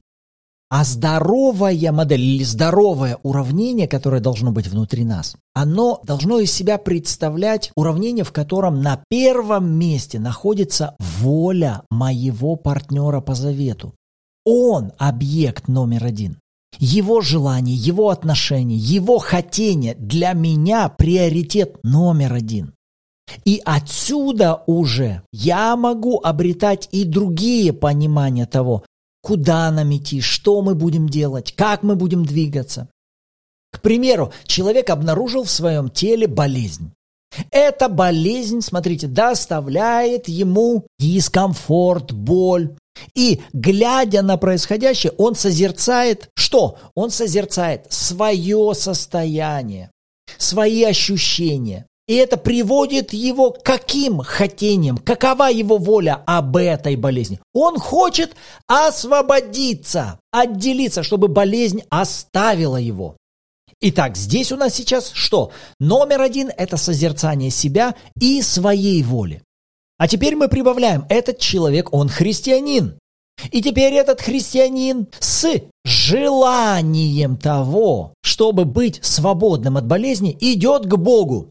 А 0.71 0.83
здоровая 0.83 1.93
модель 1.93 2.23
или 2.23 2.43
здоровое 2.43 3.19
уравнение, 3.23 3.87
которое 3.87 4.21
должно 4.21 4.51
быть 4.51 4.67
внутри 4.67 5.05
нас, 5.05 5.37
оно 5.53 6.01
должно 6.05 6.41
из 6.41 6.51
себя 6.53 6.79
представлять 6.79 7.71
уравнение, 7.77 8.25
в 8.25 8.33
котором 8.33 8.81
на 8.83 9.01
первом 9.09 9.71
месте 9.71 10.19
находится 10.19 10.97
воля 10.99 11.83
моего 11.91 12.57
партнера 12.57 13.21
по 13.21 13.35
завету. 13.35 13.95
Он 14.45 14.93
объект 14.99 15.69
номер 15.69 16.07
один. 16.07 16.39
Его 16.79 17.21
желание, 17.21 17.75
его 17.75 18.11
отношение, 18.11 18.79
его 18.79 19.19
хотение 19.19 19.95
для 19.95 20.33
меня 20.33 20.89
приоритет 20.89 21.79
номер 21.83 22.35
один. 22.35 22.75
И 23.45 23.61
отсюда 23.65 24.63
уже 24.67 25.23
я 25.33 25.77
могу 25.77 26.21
обретать 26.23 26.89
и 26.93 27.05
другие 27.05 27.73
понимания 27.73 28.47
того, 28.47 28.85
куда 29.23 29.71
нам 29.71 29.95
идти, 29.97 30.21
что 30.21 30.61
мы 30.63 30.75
будем 30.75 31.09
делать, 31.09 31.53
как 31.53 31.83
мы 31.83 31.97
будем 31.97 32.25
двигаться. 32.25 32.89
К 33.73 33.81
примеру, 33.81 34.33
человек 34.45 34.91
обнаружил 34.91 35.45
в 35.45 35.51
своем 35.51 35.89
теле 35.89 36.27
болезнь. 36.27 36.93
Эта 37.51 37.89
болезнь, 37.89 38.61
смотрите, 38.61 39.09
доставляет 39.09 40.29
ему 40.29 40.87
дискомфорт, 40.99 42.13
боль, 42.13 42.77
и, 43.15 43.41
глядя 43.53 44.23
на 44.23 44.37
происходящее, 44.37 45.13
он 45.19 45.35
созерцает 45.35 46.31
что? 46.35 46.79
Он 46.95 47.11
созерцает 47.11 47.87
свое 47.91 48.73
состояние, 48.75 49.91
свои 50.39 50.85
ощущения. 50.85 51.87
И 52.07 52.15
это 52.17 52.37
приводит 52.37 53.15
его 53.15 53.53
к 53.53 53.63
каким 53.63 54.19
хотениям? 54.19 54.99
Какова 54.99 55.51
его 55.51 55.79
воля 55.79 56.23
об 56.27 56.57
этой 56.57 56.97
болезни? 56.97 57.41
Он 57.55 57.79
хочет 57.79 58.37
освободиться, 58.67 60.19
отделиться, 60.31 61.03
чтобы 61.03 61.29
болезнь 61.29 61.83
оставила 61.89 62.77
его. 62.77 63.17
Итак, 63.81 64.17
здесь 64.17 64.53
у 64.53 64.57
нас 64.57 64.75
сейчас 64.75 65.11
что? 65.15 65.51
Номер 65.81 66.21
один– 66.21 66.51
это 66.57 66.77
созерцание 66.77 67.51
себя 67.51 67.95
и 68.21 68.43
своей 68.43 69.03
воли. 69.03 69.43
А 69.99 70.09
теперь 70.09 70.37
мы 70.37 70.49
прибавляем, 70.49 71.05
этот 71.09 71.39
человек, 71.39 71.93
он 71.93 72.09
христианин. 72.09 72.99
И 73.51 73.63
теперь 73.63 73.95
этот 73.95 74.21
христианин 74.21 75.09
с 75.19 75.47
желанием 75.85 77.37
того, 77.37 78.15
чтобы 78.23 78.65
быть 78.65 79.01
свободным 79.03 79.77
от 79.77 79.87
болезни, 79.87 80.37
идет 80.41 80.87
к 80.87 80.97
Богу 80.97 81.51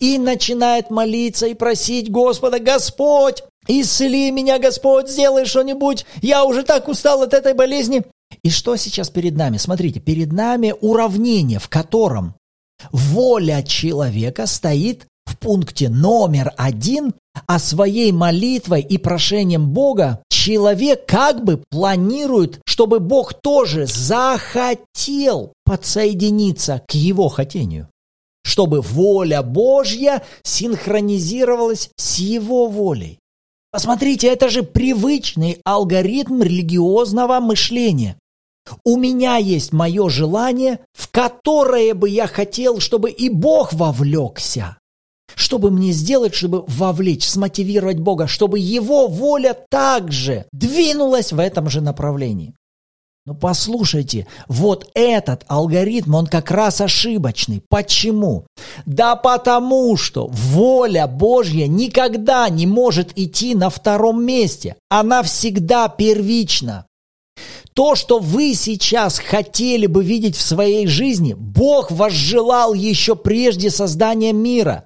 и 0.00 0.18
начинает 0.18 0.90
молиться 0.90 1.46
и 1.46 1.54
просить 1.54 2.10
Господа, 2.10 2.58
Господь, 2.58 3.42
Исцели 3.66 4.30
меня, 4.30 4.58
Господь, 4.58 5.08
сделай 5.08 5.46
что-нибудь. 5.46 6.04
Я 6.20 6.44
уже 6.44 6.64
так 6.64 6.88
устал 6.88 7.22
от 7.22 7.32
этой 7.32 7.54
болезни. 7.54 8.02
И 8.42 8.50
что 8.50 8.76
сейчас 8.76 9.10
перед 9.10 9.36
нами? 9.36 9.56
Смотрите, 9.56 10.00
перед 10.00 10.32
нами 10.32 10.74
уравнение, 10.80 11.58
в 11.58 11.68
котором 11.68 12.34
воля 12.90 13.62
человека 13.62 14.46
стоит 14.46 15.06
в 15.34 15.38
пункте 15.38 15.88
номер 15.88 16.52
один, 16.56 17.14
а 17.46 17.58
своей 17.58 18.12
молитвой 18.12 18.80
и 18.80 18.98
прошением 18.98 19.70
Бога 19.70 20.22
человек 20.30 21.06
как 21.06 21.44
бы 21.44 21.62
планирует, 21.70 22.60
чтобы 22.66 23.00
Бог 23.00 23.34
тоже 23.34 23.86
захотел 23.86 25.52
подсоединиться 25.64 26.82
к 26.86 26.94
его 26.94 27.28
хотению 27.28 27.88
чтобы 28.46 28.82
воля 28.82 29.42
Божья 29.42 30.22
синхронизировалась 30.42 31.88
с 31.96 32.18
его 32.18 32.66
волей. 32.66 33.18
Посмотрите, 33.72 34.28
это 34.28 34.50
же 34.50 34.62
привычный 34.62 35.60
алгоритм 35.64 36.42
религиозного 36.42 37.40
мышления. 37.40 38.16
У 38.84 38.96
меня 38.96 39.36
есть 39.36 39.72
мое 39.72 40.08
желание, 40.08 40.80
в 40.92 41.10
которое 41.10 41.94
бы 41.94 42.08
я 42.08 42.26
хотел, 42.26 42.80
чтобы 42.80 43.10
и 43.10 43.28
Бог 43.28 43.72
вовлекся. 43.72 44.76
Что 45.34 45.58
бы 45.58 45.70
мне 45.70 45.92
сделать, 45.92 46.34
чтобы 46.34 46.64
вовлечь, 46.66 47.28
смотивировать 47.28 47.98
Бога, 47.98 48.26
чтобы 48.26 48.58
Его 48.58 49.08
воля 49.08 49.56
также 49.70 50.46
двинулась 50.52 51.32
в 51.32 51.38
этом 51.38 51.68
же 51.68 51.80
направлении? 51.80 52.54
Но 53.26 53.34
послушайте, 53.34 54.26
вот 54.48 54.90
этот 54.92 55.44
алгоритм, 55.48 56.14
он 56.14 56.26
как 56.26 56.50
раз 56.50 56.82
ошибочный. 56.82 57.62
Почему? 57.70 58.46
Да 58.84 59.16
потому 59.16 59.96
что 59.96 60.26
воля 60.26 61.06
Божья 61.06 61.66
никогда 61.66 62.50
не 62.50 62.66
может 62.66 63.18
идти 63.18 63.54
на 63.54 63.70
втором 63.70 64.22
месте. 64.22 64.76
Она 64.90 65.22
всегда 65.22 65.88
первична. 65.88 66.86
То, 67.72 67.94
что 67.94 68.18
вы 68.18 68.54
сейчас 68.54 69.18
хотели 69.18 69.86
бы 69.86 70.04
видеть 70.04 70.36
в 70.36 70.42
своей 70.42 70.86
жизни, 70.86 71.32
Бог 71.32 71.90
возжелал 71.90 72.74
еще 72.74 73.16
прежде 73.16 73.70
создания 73.70 74.34
мира. 74.34 74.84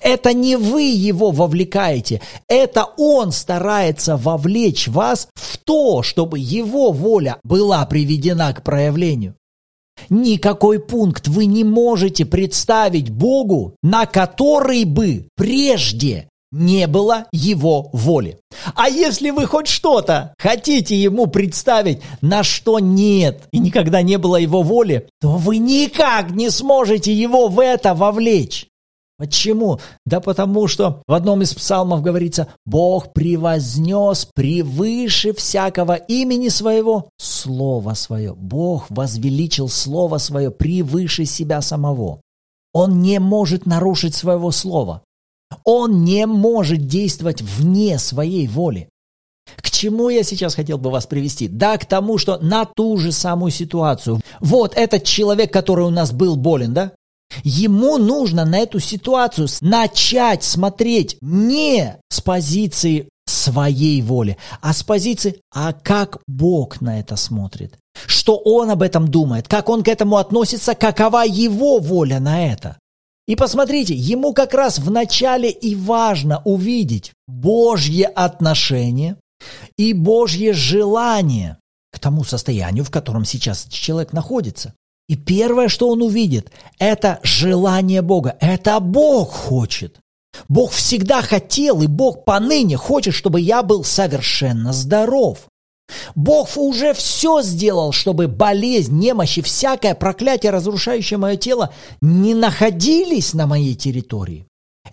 Это 0.00 0.32
не 0.32 0.56
вы 0.56 0.82
его 0.82 1.30
вовлекаете, 1.30 2.20
это 2.48 2.86
он 2.96 3.32
старается 3.32 4.16
вовлечь 4.16 4.88
вас 4.88 5.28
в 5.34 5.58
то, 5.58 6.02
чтобы 6.02 6.38
его 6.38 6.92
воля 6.92 7.38
была 7.42 7.84
приведена 7.86 8.52
к 8.52 8.62
проявлению. 8.62 9.34
Никакой 10.08 10.78
пункт 10.78 11.28
вы 11.28 11.46
не 11.46 11.64
можете 11.64 12.24
представить 12.24 13.10
Богу, 13.10 13.74
на 13.82 14.06
который 14.06 14.84
бы 14.84 15.26
прежде 15.36 16.28
не 16.50 16.86
было 16.86 17.26
его 17.30 17.90
воли. 17.92 18.38
А 18.74 18.88
если 18.88 19.30
вы 19.30 19.46
хоть 19.46 19.68
что-то 19.68 20.34
хотите 20.38 20.96
ему 20.96 21.26
представить, 21.26 22.00
на 22.22 22.42
что 22.42 22.78
нет 22.78 23.42
и 23.52 23.58
никогда 23.58 24.02
не 24.02 24.16
было 24.16 24.36
его 24.36 24.62
воли, 24.62 25.08
то 25.20 25.32
вы 25.32 25.58
никак 25.58 26.30
не 26.30 26.50
сможете 26.50 27.12
его 27.12 27.48
в 27.48 27.60
это 27.60 27.94
вовлечь. 27.94 28.66
Почему? 29.18 29.80
Да 30.06 30.20
потому 30.20 30.68
что 30.68 31.02
в 31.08 31.12
одном 31.12 31.42
из 31.42 31.52
псалмов 31.52 32.02
говорится, 32.02 32.46
Бог 32.64 33.12
превознес 33.12 34.28
превыше 34.32 35.34
всякого 35.34 35.94
имени 35.94 36.48
своего 36.48 37.10
Слово 37.18 37.94
свое. 37.94 38.32
Бог 38.34 38.86
возвеличил 38.90 39.68
Слово 39.68 40.18
свое 40.18 40.52
превыше 40.52 41.24
себя 41.24 41.60
самого. 41.62 42.20
Он 42.72 43.02
не 43.02 43.18
может 43.18 43.66
нарушить 43.66 44.14
своего 44.14 44.52
слова. 44.52 45.02
Он 45.64 46.04
не 46.04 46.26
может 46.26 46.86
действовать 46.86 47.42
вне 47.42 47.98
своей 47.98 48.46
воли. 48.46 48.88
К 49.56 49.70
чему 49.70 50.10
я 50.10 50.22
сейчас 50.22 50.54
хотел 50.54 50.78
бы 50.78 50.90
вас 50.90 51.06
привести? 51.06 51.48
Да, 51.48 51.76
к 51.78 51.86
тому, 51.86 52.18
что 52.18 52.38
на 52.38 52.66
ту 52.66 52.98
же 52.98 53.10
самую 53.10 53.50
ситуацию. 53.50 54.20
Вот 54.40 54.74
этот 54.76 55.04
человек, 55.04 55.52
который 55.52 55.86
у 55.86 55.90
нас 55.90 56.12
был 56.12 56.36
болен, 56.36 56.74
да? 56.74 56.92
Ему 57.44 57.98
нужно 57.98 58.44
на 58.44 58.58
эту 58.58 58.80
ситуацию 58.80 59.48
начать 59.60 60.44
смотреть 60.44 61.18
не 61.20 61.98
с 62.08 62.20
позиции 62.20 63.08
своей 63.26 64.00
воли, 64.02 64.36
а 64.60 64.72
с 64.72 64.82
позиции, 64.82 65.40
а 65.52 65.72
как 65.72 66.18
Бог 66.26 66.80
на 66.80 67.00
это 67.00 67.16
смотрит, 67.16 67.78
что 68.06 68.36
Он 68.36 68.70
об 68.70 68.82
этом 68.82 69.08
думает, 69.08 69.48
как 69.48 69.68
Он 69.68 69.82
к 69.82 69.88
этому 69.88 70.16
относится, 70.16 70.74
какова 70.74 71.24
Его 71.24 71.78
воля 71.78 72.20
на 72.20 72.46
это. 72.46 72.78
И 73.26 73.36
посмотрите, 73.36 73.94
ему 73.94 74.32
как 74.32 74.54
раз 74.54 74.78
в 74.78 74.90
начале 74.90 75.50
и 75.50 75.74
важно 75.74 76.40
увидеть 76.46 77.12
Божье 77.26 78.06
отношение 78.06 79.16
и 79.76 79.92
Божье 79.92 80.54
желание 80.54 81.58
к 81.92 81.98
тому 81.98 82.24
состоянию, 82.24 82.84
в 82.84 82.90
котором 82.90 83.26
сейчас 83.26 83.66
человек 83.68 84.14
находится. 84.14 84.72
И 85.08 85.16
первое, 85.16 85.68
что 85.68 85.88
он 85.88 86.02
увидит, 86.02 86.50
это 86.78 87.18
желание 87.22 88.02
Бога. 88.02 88.36
Это 88.40 88.78
Бог 88.80 89.32
хочет. 89.32 90.00
Бог 90.48 90.72
всегда 90.72 91.22
хотел, 91.22 91.82
и 91.82 91.86
Бог 91.86 92.24
поныне 92.24 92.76
хочет, 92.76 93.14
чтобы 93.14 93.40
я 93.40 93.62
был 93.62 93.84
совершенно 93.84 94.72
здоров. 94.72 95.48
Бог 96.14 96.56
уже 96.56 96.92
все 96.92 97.42
сделал, 97.42 97.92
чтобы 97.92 98.28
болезнь, 98.28 98.98
немощь 98.98 99.38
и 99.38 99.42
всякое 99.42 99.94
проклятие, 99.94 100.52
разрушающее 100.52 101.18
мое 101.18 101.36
тело, 101.36 101.72
не 102.02 102.34
находились 102.34 103.32
на 103.32 103.46
моей 103.46 103.74
территории. 103.74 104.47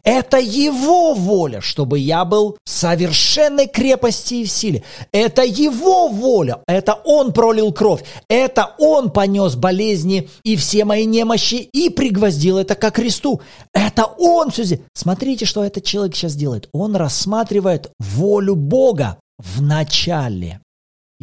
Это 0.06 0.38
Его 0.38 1.16
воля, 1.16 1.62
чтобы 1.62 1.98
я 1.98 2.26
был 2.26 2.58
в 2.64 2.70
совершенной 2.70 3.68
крепости 3.68 4.36
и 4.36 4.46
в 4.46 4.52
силе. 4.52 4.84
Это 5.12 5.44
Его 5.44 6.08
воля. 6.08 6.62
Это 6.68 6.94
Он 6.94 7.34
пролил 7.34 7.74
кровь. 7.74 8.04
Это 8.30 8.76
Он 8.78 9.10
понес 9.10 9.56
болезни 9.56 10.30
и 10.44 10.56
все 10.56 10.86
мои 10.86 11.06
немощи 11.06 11.56
и 11.56 11.90
пригвоздил 11.90 12.60
это 12.60 12.76
ко 12.76 12.92
кресту. 12.92 13.42
Это 13.74 14.06
Он 14.06 14.52
все 14.52 14.64
здесь. 14.64 14.80
Смотрите, 14.94 15.46
что 15.46 15.64
этот 15.64 15.84
человек 15.84 16.16
сейчас 16.16 16.36
делает. 16.36 16.70
Он 16.72 16.96
рассматривает 16.96 17.92
волю 18.00 18.56
Бога 18.56 19.18
в 19.40 19.62
начале. 19.62 20.62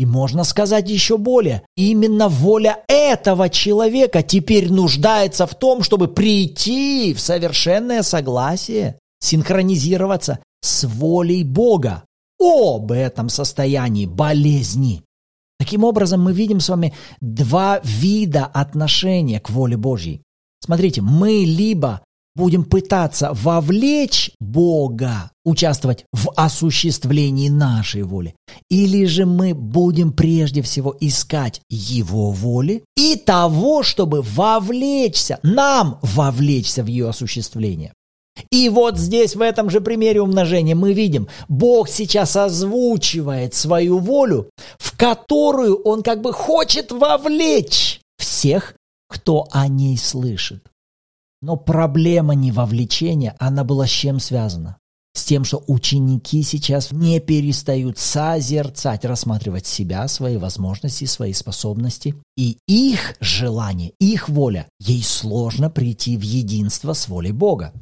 И 0.03 0.05
можно 0.05 0.43
сказать 0.43 0.91
еще 0.91 1.17
более, 1.17 1.63
именно 1.77 2.29
воля 2.29 2.83
этого 2.89 3.49
человека 3.49 4.25
теперь 4.25 4.69
нуждается 4.69 5.47
в 5.47 5.55
том, 5.55 5.85
чтобы 5.85 6.09
прийти 6.09 7.15
в 7.15 7.21
совершенное 7.21 8.03
согласие, 8.03 8.99
синхронизироваться 9.21 10.41
с 10.61 10.89
волей 10.89 11.45
Бога 11.45 12.03
об 12.41 12.91
этом 12.91 13.29
состоянии 13.29 14.07
болезни. 14.07 15.05
Таким 15.61 15.85
образом, 15.85 16.21
мы 16.21 16.33
видим 16.33 16.59
с 16.59 16.69
вами 16.69 16.95
два 17.21 17.79
вида 17.85 18.47
отношения 18.47 19.39
к 19.39 19.51
воле 19.51 19.77
Божьей. 19.77 20.21
Смотрите, 20.59 21.01
мы 21.01 21.45
либо 21.45 22.01
будем 22.35 22.65
пытаться 22.65 23.31
вовлечь 23.33 24.31
Бога, 24.41 25.31
участвовать 25.45 26.05
в 26.13 26.33
осуществлении 26.37 27.49
нашей 27.49 28.03
воли, 28.03 28.35
или 28.71 29.05
же 29.05 29.27
мы 29.27 29.55
будем 29.55 30.13
прежде 30.13 30.63
всего 30.63 30.97
искать 31.01 31.61
Его 31.69 32.31
воли 32.31 32.85
и 32.97 33.17
того, 33.17 33.83
чтобы 33.83 34.23
вовлечься, 34.23 35.39
нам 35.43 35.99
вовлечься 36.03 36.83
в 36.83 36.87
ее 36.87 37.09
осуществление. 37.09 37.93
И 38.51 38.69
вот 38.69 38.99
здесь, 38.99 39.37
в 39.37 39.43
этом 39.43 39.69
же 39.69 39.81
примере 39.81 40.23
умножения, 40.23 40.75
мы 40.75 40.95
видим, 40.95 41.29
Бог 41.49 41.89
сейчас 41.89 42.35
озвучивает 42.37 43.55
свою 43.55 43.99
волю, 43.99 44.49
в 44.79 44.97
которую 44.97 45.77
Он 45.83 46.03
как 46.03 46.23
бы 46.23 46.33
хочет 46.33 46.93
вовлечь 46.93 48.01
всех, 48.17 48.75
кто 49.09 49.47
о 49.51 49.69
ней 49.69 49.99
слышит. 49.99 50.72
Но 51.43 51.57
проблема 51.57 52.35
не 52.35 52.53
вовлечения, 52.53 53.35
она 53.39 53.65
была 53.65 53.87
с 53.87 53.91
чем 53.91 54.21
связана? 54.21 54.79
С 55.15 55.25
тем, 55.25 55.45
что 55.45 55.63
ученики 55.67 56.43
сейчас 56.43 56.91
не 56.93 57.21
перестают 57.21 57.99
созерцать, 57.99 59.05
рассматривать 59.05 59.67
себя, 59.67 60.09
свои 60.09 60.39
возможности, 60.39 61.05
свои 61.05 61.35
способности. 61.35 62.15
И 62.39 62.57
их 62.67 63.17
желание, 63.21 63.93
их 64.01 64.31
воля, 64.31 64.69
ей 64.81 65.03
сложно 65.03 65.69
прийти 65.69 66.17
в 66.17 66.23
единство 66.23 66.95
с 66.95 67.09
волей 67.09 67.33
Бога. 67.33 67.75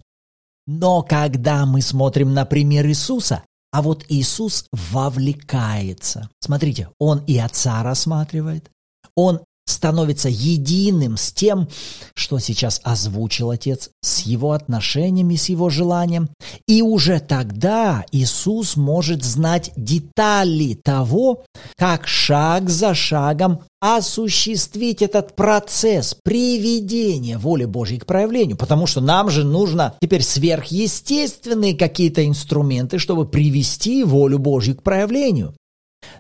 Но 0.67 1.03
когда 1.03 1.67
мы 1.67 1.83
смотрим 1.83 2.35
на 2.35 2.45
пример 2.47 2.87
Иисуса, 2.89 3.45
а 3.73 3.83
вот 3.83 4.05
Иисус 4.09 4.65
вовлекается. 4.73 6.29
Смотрите, 6.41 6.89
Он 6.99 7.23
и 7.27 7.39
Отца 7.39 7.83
рассматривает, 7.83 8.71
Он 9.15 9.41
становится 9.71 10.29
единым 10.29 11.17
с 11.17 11.33
тем, 11.33 11.69
что 12.15 12.39
сейчас 12.39 12.81
озвучил 12.85 13.51
Отец, 13.51 13.91
с 14.03 14.21
его 14.21 14.53
отношениями, 14.53 15.37
с 15.37 15.49
его 15.49 15.71
желанием. 15.71 16.29
И 16.67 16.83
уже 16.83 17.21
тогда 17.21 18.05
Иисус 18.13 18.77
может 18.77 19.25
знать 19.25 19.73
детали 19.77 20.75
того, 20.75 21.45
как 21.77 22.07
шаг 22.07 22.69
за 22.69 22.95
шагом 22.95 23.61
осуществить 23.81 25.01
этот 25.01 25.35
процесс 25.35 26.15
приведения 26.23 27.39
воли 27.39 27.65
Божьей 27.65 27.99
к 27.99 28.07
проявлению, 28.07 28.57
потому 28.59 28.87
что 28.87 29.01
нам 29.01 29.31
же 29.31 29.43
нужно 29.43 29.95
теперь 30.01 30.23
сверхъестественные 30.23 31.75
какие-то 31.75 32.27
инструменты, 32.27 32.99
чтобы 32.99 33.27
привести 33.27 34.05
волю 34.05 34.39
Божью 34.39 34.77
к 34.77 34.83
проявлению. 34.83 35.55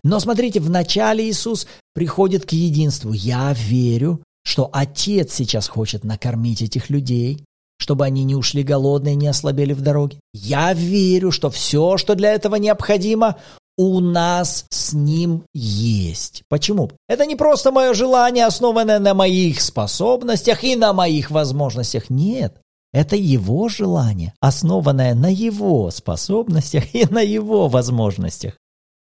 Но 0.03 0.21
смотрите, 0.21 0.61
вначале 0.61 1.29
Иисус 1.29 1.67
приходит 1.95 2.47
к 2.47 2.53
единству. 2.53 3.13
Я 3.13 3.53
верю, 3.53 4.23
что 4.45 4.69
Отец 4.73 5.35
сейчас 5.35 5.69
хочет 5.69 6.05
накормить 6.05 6.63
этих 6.63 6.91
людей, 6.91 7.45
чтобы 7.79 8.05
они 8.05 8.25
не 8.25 8.35
ушли 8.35 8.63
голодные, 8.63 9.15
не 9.15 9.27
ослабели 9.27 9.73
в 9.73 9.81
дороге. 9.81 10.19
Я 10.33 10.73
верю, 10.75 11.31
что 11.31 11.51
все, 11.51 11.97
что 11.97 12.15
для 12.15 12.33
этого 12.33 12.57
необходимо, 12.57 13.37
у 13.77 14.01
нас 14.01 14.67
с 14.69 14.93
ним 14.93 15.45
есть. 15.55 16.43
Почему? 16.49 16.91
Это 17.09 17.25
не 17.25 17.37
просто 17.37 17.73
мое 17.73 17.95
желание, 17.95 18.45
основанное 18.45 18.99
на 18.99 19.15
моих 19.15 19.63
способностях 19.63 20.65
и 20.65 20.77
на 20.77 20.93
моих 20.93 21.31
возможностях. 21.31 22.11
Нет. 22.11 22.61
Это 22.93 23.17
его 23.17 23.69
желание, 23.69 24.35
основанное 24.41 25.15
на 25.15 25.33
его 25.33 25.91
способностях 25.91 26.95
и 26.95 27.07
на 27.07 27.21
его 27.21 27.69
возможностях. 27.69 28.59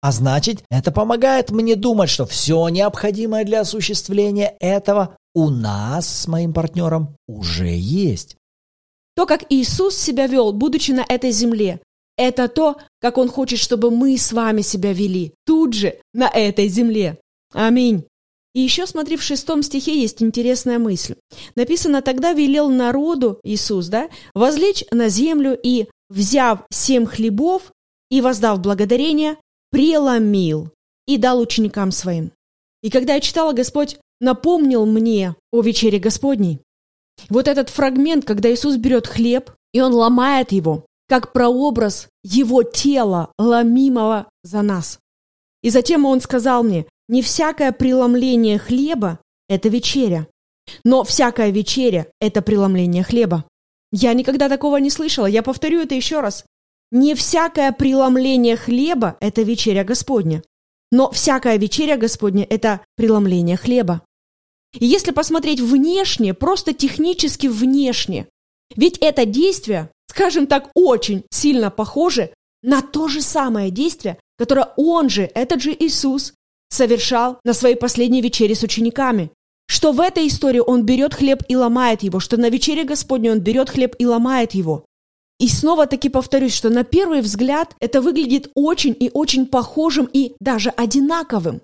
А 0.02 0.12
значит, 0.12 0.64
это 0.72 0.92
помогает 0.92 1.52
мне 1.52 1.76
думать, 1.76 2.10
что 2.10 2.26
все 2.26 2.68
необходимое 2.70 3.46
для 3.46 3.62
осуществления 3.62 4.56
этого 4.60 5.16
у 5.36 5.50
нас 5.50 6.08
с 6.08 6.28
моим 6.28 6.54
партнером 6.54 7.16
уже 7.28 7.70
есть. 7.70 8.36
То, 9.16 9.28
как 9.28 9.46
Иисус 9.50 9.96
себя 9.96 10.26
вел, 10.26 10.54
будучи 10.54 10.92
на 10.92 11.06
этой 11.08 11.32
земле, 11.32 11.82
это 12.18 12.48
то, 12.48 12.78
как 13.00 13.18
Он 13.18 13.30
хочет, 13.30 13.60
чтобы 13.60 13.92
мы 13.92 14.18
с 14.18 14.32
вами 14.34 14.62
себя 14.62 14.92
вели, 14.92 15.34
тут 15.46 15.74
же, 15.74 16.00
на 16.14 16.28
этой 16.28 16.68
земле. 16.68 17.20
Аминь. 17.54 18.06
И 18.54 18.60
еще 18.60 18.86
смотри, 18.86 19.18
в 19.18 19.24
шестом 19.24 19.64
стихе 19.64 20.00
есть 20.00 20.22
интересная 20.22 20.80
мысль. 20.80 21.16
Написано, 21.56 22.02
тогда 22.02 22.34
велел 22.34 22.70
народу, 22.70 23.40
Иисус, 23.44 23.88
да, 23.88 24.10
возлечь 24.34 24.84
на 24.92 25.10
землю 25.10 25.58
и, 25.62 25.88
взяв 26.10 26.64
семь 26.72 27.06
хлебов 27.06 27.72
и 28.10 28.20
воздав 28.20 28.60
благодарение, 28.60 29.38
преломил 29.72 30.70
и 31.08 31.18
дал 31.18 31.40
ученикам 31.40 31.92
своим. 31.92 32.32
И 32.84 32.90
когда 32.90 33.16
я 33.16 33.20
читала, 33.20 33.54
Господь 33.54 33.98
напомнил 34.20 34.86
мне 34.86 35.36
о 35.52 35.62
вечере 35.62 36.00
Господней. 36.00 36.60
Вот 37.30 37.48
этот 37.48 37.70
фрагмент, 37.70 38.26
когда 38.26 38.52
Иисус 38.52 38.78
берет 38.78 39.08
хлеб, 39.08 39.52
и 39.74 39.82
Он 39.82 39.94
ломает 39.94 40.52
его, 40.52 40.86
как 41.08 41.34
прообраз 41.34 42.08
Его 42.24 42.64
тела, 42.64 43.32
ломимого 43.38 44.28
за 44.44 44.62
нас. 44.62 45.00
И 45.62 45.70
затем 45.70 46.06
Он 46.06 46.22
сказал 46.22 46.64
мне, 46.64 46.86
не 47.08 47.22
всякое 47.22 47.72
преломление 47.72 48.58
хлеба– 48.58 49.20
это 49.50 49.70
вечеря, 49.70 50.28
но 50.84 51.04
всякая 51.04 51.52
вечеря– 51.52 52.08
это 52.20 52.42
преломление 52.42 53.04
хлеба. 53.04 53.46
Я 53.92 54.14
никогда 54.14 54.48
такого 54.48 54.78
не 54.78 54.90
слышала. 54.90 55.26
Я 55.26 55.44
повторю 55.44 55.82
это 55.82 55.96
еще 55.96 56.22
раз. 56.22 56.46
Не 56.92 57.16
всякое 57.16 57.72
преломление 57.72 58.58
хлеба– 58.58 59.16
это 59.22 59.44
вечеря 59.44 59.86
Господня, 59.86 60.44
но 60.92 61.10
всякая 61.10 61.58
вечеря 61.58 61.96
Господня– 61.96 62.46
это 62.50 62.82
преломление 62.98 63.56
хлеба. 63.56 64.02
И 64.78 64.86
если 64.86 65.12
посмотреть 65.12 65.62
внешне, 65.62 66.34
просто 66.34 66.74
технически 66.74 67.48
внешне, 67.48 68.28
ведь 68.76 68.98
это 68.98 69.26
действие, 69.26 69.90
скажем 70.10 70.48
так, 70.48 70.70
очень 70.74 71.24
сильно 71.30 71.72
похоже 71.72 72.34
на 72.62 72.82
то 72.82 73.08
же 73.08 73.22
самое 73.22 73.72
действие, 73.72 74.20
которое 74.38 74.74
Он 74.76 75.10
же, 75.10 75.32
этот 75.34 75.62
же 75.62 75.72
Иисус, 75.72 76.34
совершал 76.70 77.40
на 77.46 77.54
своей 77.54 77.76
последней 77.76 78.22
вечере 78.22 78.54
с 78.54 78.64
учениками. 78.64 79.32
Что 79.68 79.94
в 79.94 80.02
этой 80.02 80.28
истории 80.28 80.60
Он 80.60 80.84
берет 80.84 81.14
хлеб 81.14 81.42
и 81.48 81.56
ломает 81.56 82.04
его, 82.04 82.20
что 82.20 82.36
на 82.36 82.50
вечере 82.50 82.84
Господней 82.84 83.32
Он 83.32 83.40
берет 83.40 83.70
хлеб 83.70 83.96
и 83.98 84.06
ломает 84.06 84.54
его. 84.54 84.86
И 85.42 85.48
снова 85.48 85.88
таки 85.88 86.08
повторюсь, 86.08 86.54
что 86.54 86.70
на 86.70 86.84
первый 86.84 87.22
взгляд 87.22 87.76
это 87.80 88.00
выглядит 88.00 88.52
очень 88.54 88.96
и 88.98 89.10
очень 89.12 89.48
похожим 89.48 90.08
и 90.14 90.36
даже 90.40 90.70
одинаковым. 90.70 91.62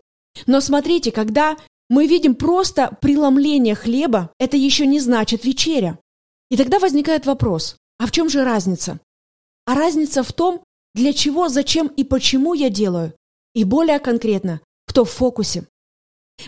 Но 0.48 0.62
смотрите, 0.62 1.12
когда 1.12 1.56
мы 1.88 2.08
видим 2.08 2.34
просто 2.34 2.98
преломление 3.02 3.76
хлеба, 3.76 4.32
это 4.40 4.58
еще 4.58 4.88
не 4.88 5.00
значит 5.00 5.46
вечеря. 5.46 6.00
И 6.50 6.58
тогда 6.58 6.80
возникает 6.80 7.28
вопрос, 7.28 7.78
а 8.00 8.08
в 8.08 8.12
чем 8.12 8.30
же 8.30 8.44
разница? 8.44 9.00
А 9.68 9.76
разница 9.76 10.24
в 10.24 10.34
том, 10.34 10.64
для 10.96 11.14
чего, 11.14 11.48
зачем 11.48 11.86
и 11.86 12.04
почему 12.04 12.56
я 12.56 12.72
делаю. 12.72 13.14
И 13.54 13.64
более 13.64 14.00
конкретно, 14.00 14.60
кто 14.88 15.06
в 15.06 15.12
фокусе. 15.12 15.68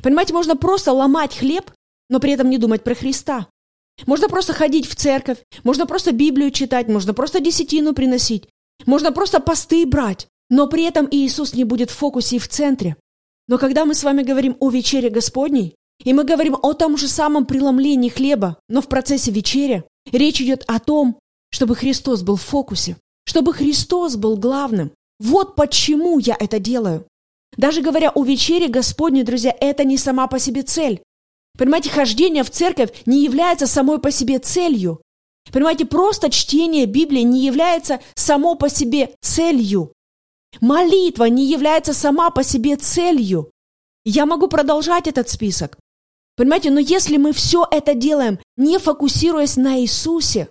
Понимаете, 0.02 0.34
можно 0.34 0.58
просто 0.58 0.94
ломать 0.94 1.38
хлеб, 1.38 1.70
но 2.10 2.20
при 2.20 2.32
этом 2.32 2.50
не 2.50 2.58
думать 2.58 2.84
про 2.84 2.96
Христа. 2.96 3.48
Можно 4.06 4.30
просто 4.30 4.54
ходить 4.54 4.88
в 4.88 4.96
церковь, 4.96 5.38
можно 5.64 5.86
просто 5.86 6.12
Библию 6.12 6.52
читать, 6.52 6.88
можно 6.88 7.14
просто 7.14 7.40
десятину 7.40 7.94
приносить, 7.94 8.48
можно 8.86 9.12
просто 9.12 9.40
посты 9.40 9.86
брать, 9.86 10.28
но 10.50 10.68
при 10.68 10.84
этом 10.84 11.08
Иисус 11.12 11.54
не 11.54 11.64
будет 11.64 11.92
в 11.92 11.96
фокусе 11.96 12.38
и 12.38 12.40
в 12.40 12.48
центре. 12.48 12.96
Но 13.48 13.58
когда 13.58 13.86
мы 13.86 13.96
с 13.96 14.04
вами 14.04 14.24
говорим 14.24 14.56
о 14.60 14.70
вечере 14.70 15.10
Господней, 15.10 15.76
и 16.04 16.14
мы 16.14 16.24
говорим 16.24 16.56
о 16.62 16.74
том 16.74 16.98
же 16.98 17.08
самом 17.08 17.46
преломлении 17.46 18.10
хлеба, 18.10 18.58
но 18.70 18.82
в 18.82 18.88
процессе 18.88 19.32
вечери, 19.32 19.84
речь 20.12 20.42
идет 20.42 20.64
о 20.68 20.80
том, 20.80 21.20
чтобы 21.52 21.76
Христос 21.76 22.22
был 22.22 22.38
в 22.38 22.42
фокусе, 22.42 22.98
чтобы 23.26 23.54
Христос 23.54 24.16
был 24.16 24.38
главным. 24.38 24.92
Вот 25.20 25.56
почему 25.56 26.20
я 26.20 26.38
это 26.40 26.60
делаю. 26.60 27.06
Даже 27.58 27.82
говоря 27.82 28.12
о 28.12 28.24
вечере 28.24 28.68
Господней, 28.68 29.24
друзья, 29.24 29.54
это 29.60 29.84
не 29.84 29.98
сама 29.98 30.28
по 30.28 30.40
себе 30.40 30.62
цель. 30.62 31.02
Понимаете, 31.60 31.90
хождение 31.90 32.46
в 32.46 32.50
церковь 32.50 32.90
не 33.06 33.22
является 33.22 33.68
самой 33.68 34.00
по 34.00 34.12
себе 34.12 34.40
целью. 34.40 35.02
Понимаете, 35.52 35.86
просто 35.86 36.30
чтение 36.30 36.86
Библии 36.86 37.20
не 37.20 37.46
является 37.46 38.00
само 38.16 38.56
по 38.56 38.70
себе 38.70 39.14
целью. 39.20 39.92
Молитва 40.62 41.26
не 41.26 41.46
является 41.52 41.94
сама 41.94 42.30
по 42.30 42.44
себе 42.44 42.78
целью. 42.78 43.52
Я 44.06 44.26
могу 44.26 44.48
продолжать 44.48 45.08
этот 45.08 45.28
список. 45.28 45.78
Понимаете, 46.38 46.72
но 46.72 46.80
если 46.80 47.18
мы 47.18 47.34
все 47.34 47.68
это 47.70 47.94
делаем, 47.94 48.40
не 48.56 48.78
фокусируясь 48.78 49.58
на 49.58 49.82
Иисусе, 49.82 50.48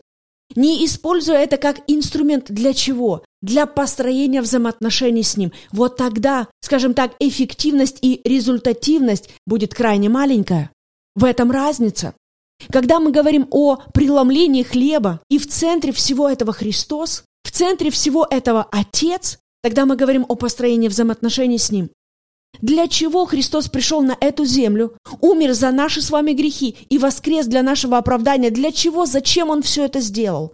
не 0.57 0.85
используя 0.85 1.39
это 1.39 1.57
как 1.57 1.81
инструмент 1.87 2.51
для 2.51 2.75
чего? 2.75 3.25
Для 3.41 3.65
построения 3.65 4.43
взаимоотношений 4.43 5.23
с 5.23 5.39
Ним. 5.39 5.53
Вот 5.73 5.97
тогда, 5.97 6.49
скажем 6.61 6.93
так, 6.93 7.15
эффективность 7.19 7.97
и 8.03 8.21
результативность 8.25 9.31
будет 9.47 9.75
крайне 9.75 10.11
маленькая. 10.11 10.71
В 11.19 11.25
этом 11.25 11.51
разница. 11.51 12.15
Когда 12.71 13.01
мы 13.01 13.11
говорим 13.11 13.49
о 13.51 13.79
преломлении 13.93 14.63
хлеба, 14.63 15.21
и 15.29 15.39
в 15.39 15.49
центре 15.49 15.91
всего 15.91 16.29
этого 16.29 16.53
Христос, 16.53 17.25
в 17.43 17.51
центре 17.51 17.91
всего 17.91 18.25
этого 18.31 18.69
Отец, 18.71 19.41
тогда 19.61 19.85
мы 19.85 19.97
говорим 19.97 20.25
о 20.29 20.37
построении 20.37 20.87
взаимоотношений 20.87 21.59
с 21.59 21.73
Ним. 21.73 21.91
Для 22.61 22.87
чего 22.87 23.27
Христос 23.27 23.67
пришел 23.67 24.01
на 24.01 24.17
эту 24.21 24.45
землю, 24.45 24.97
умер 25.21 25.55
за 25.55 25.73
наши 25.73 26.03
с 26.03 26.11
вами 26.11 26.35
грехи 26.35 26.77
и 26.89 26.99
воскрес 26.99 27.47
для 27.47 27.65
нашего 27.65 27.99
оправдания? 27.99 28.51
Для 28.51 28.71
чего, 28.71 29.05
зачем 29.05 29.51
Он 29.51 29.63
все 29.63 29.87
это 29.87 29.99
сделал? 29.99 30.53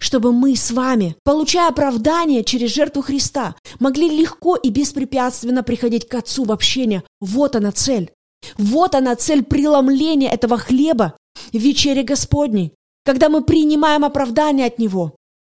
Чтобы 0.00 0.32
мы 0.32 0.54
с 0.54 0.70
вами, 0.70 1.16
получая 1.24 1.70
оправдание 1.70 2.44
через 2.44 2.74
жертву 2.74 3.00
Христа, 3.00 3.54
могли 3.80 4.10
легко 4.10 4.54
и 4.56 4.68
беспрепятственно 4.68 5.62
приходить 5.62 6.06
к 6.06 6.14
Отцу 6.14 6.44
в 6.44 6.52
общение. 6.52 7.04
Вот 7.22 7.56
она 7.56 7.72
цель. 7.72 8.10
Вот 8.58 8.94
она 8.94 9.16
цель 9.16 9.42
преломления 9.42 10.30
этого 10.30 10.58
хлеба 10.58 11.16
в 11.52 11.56
вечере 11.56 12.02
Господней, 12.02 12.72
когда 13.04 13.28
мы 13.28 13.42
принимаем 13.42 14.04
оправдание 14.04 14.66
от 14.66 14.78
Него. 14.78 15.16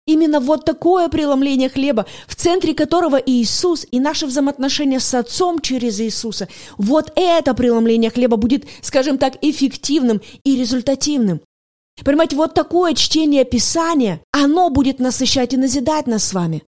Именно 0.08 0.40
вот 0.40 0.66
такое 0.66 1.10
преломление 1.10 1.68
хлеба, 1.68 2.06
в 2.28 2.36
центре 2.36 2.76
которого 2.76 3.16
Иисус 3.16 3.88
и 3.90 4.00
наши 4.00 4.28
взаимоотношения 4.28 5.00
с 5.00 5.14
Отцом 5.16 5.60
через 5.60 6.00
Иисуса, 6.00 6.48
вот 6.78 7.12
это 7.16 7.56
преломление 7.56 8.12
хлеба 8.12 8.38
будет, 8.38 8.66
скажем 8.82 9.18
так, 9.18 9.38
эффективным 9.42 10.22
и 10.44 10.56
результативным. 10.56 11.42
Понимаете, 12.04 12.36
вот 12.36 12.54
такое 12.54 12.94
чтение 12.94 13.46
Писания, 13.46 14.22
оно 14.32 14.70
будет 14.70 15.00
насыщать 15.00 15.54
и 15.54 15.58
назидать 15.58 16.06
нас 16.06 16.26
с 16.26 16.34
вами. 16.34 16.64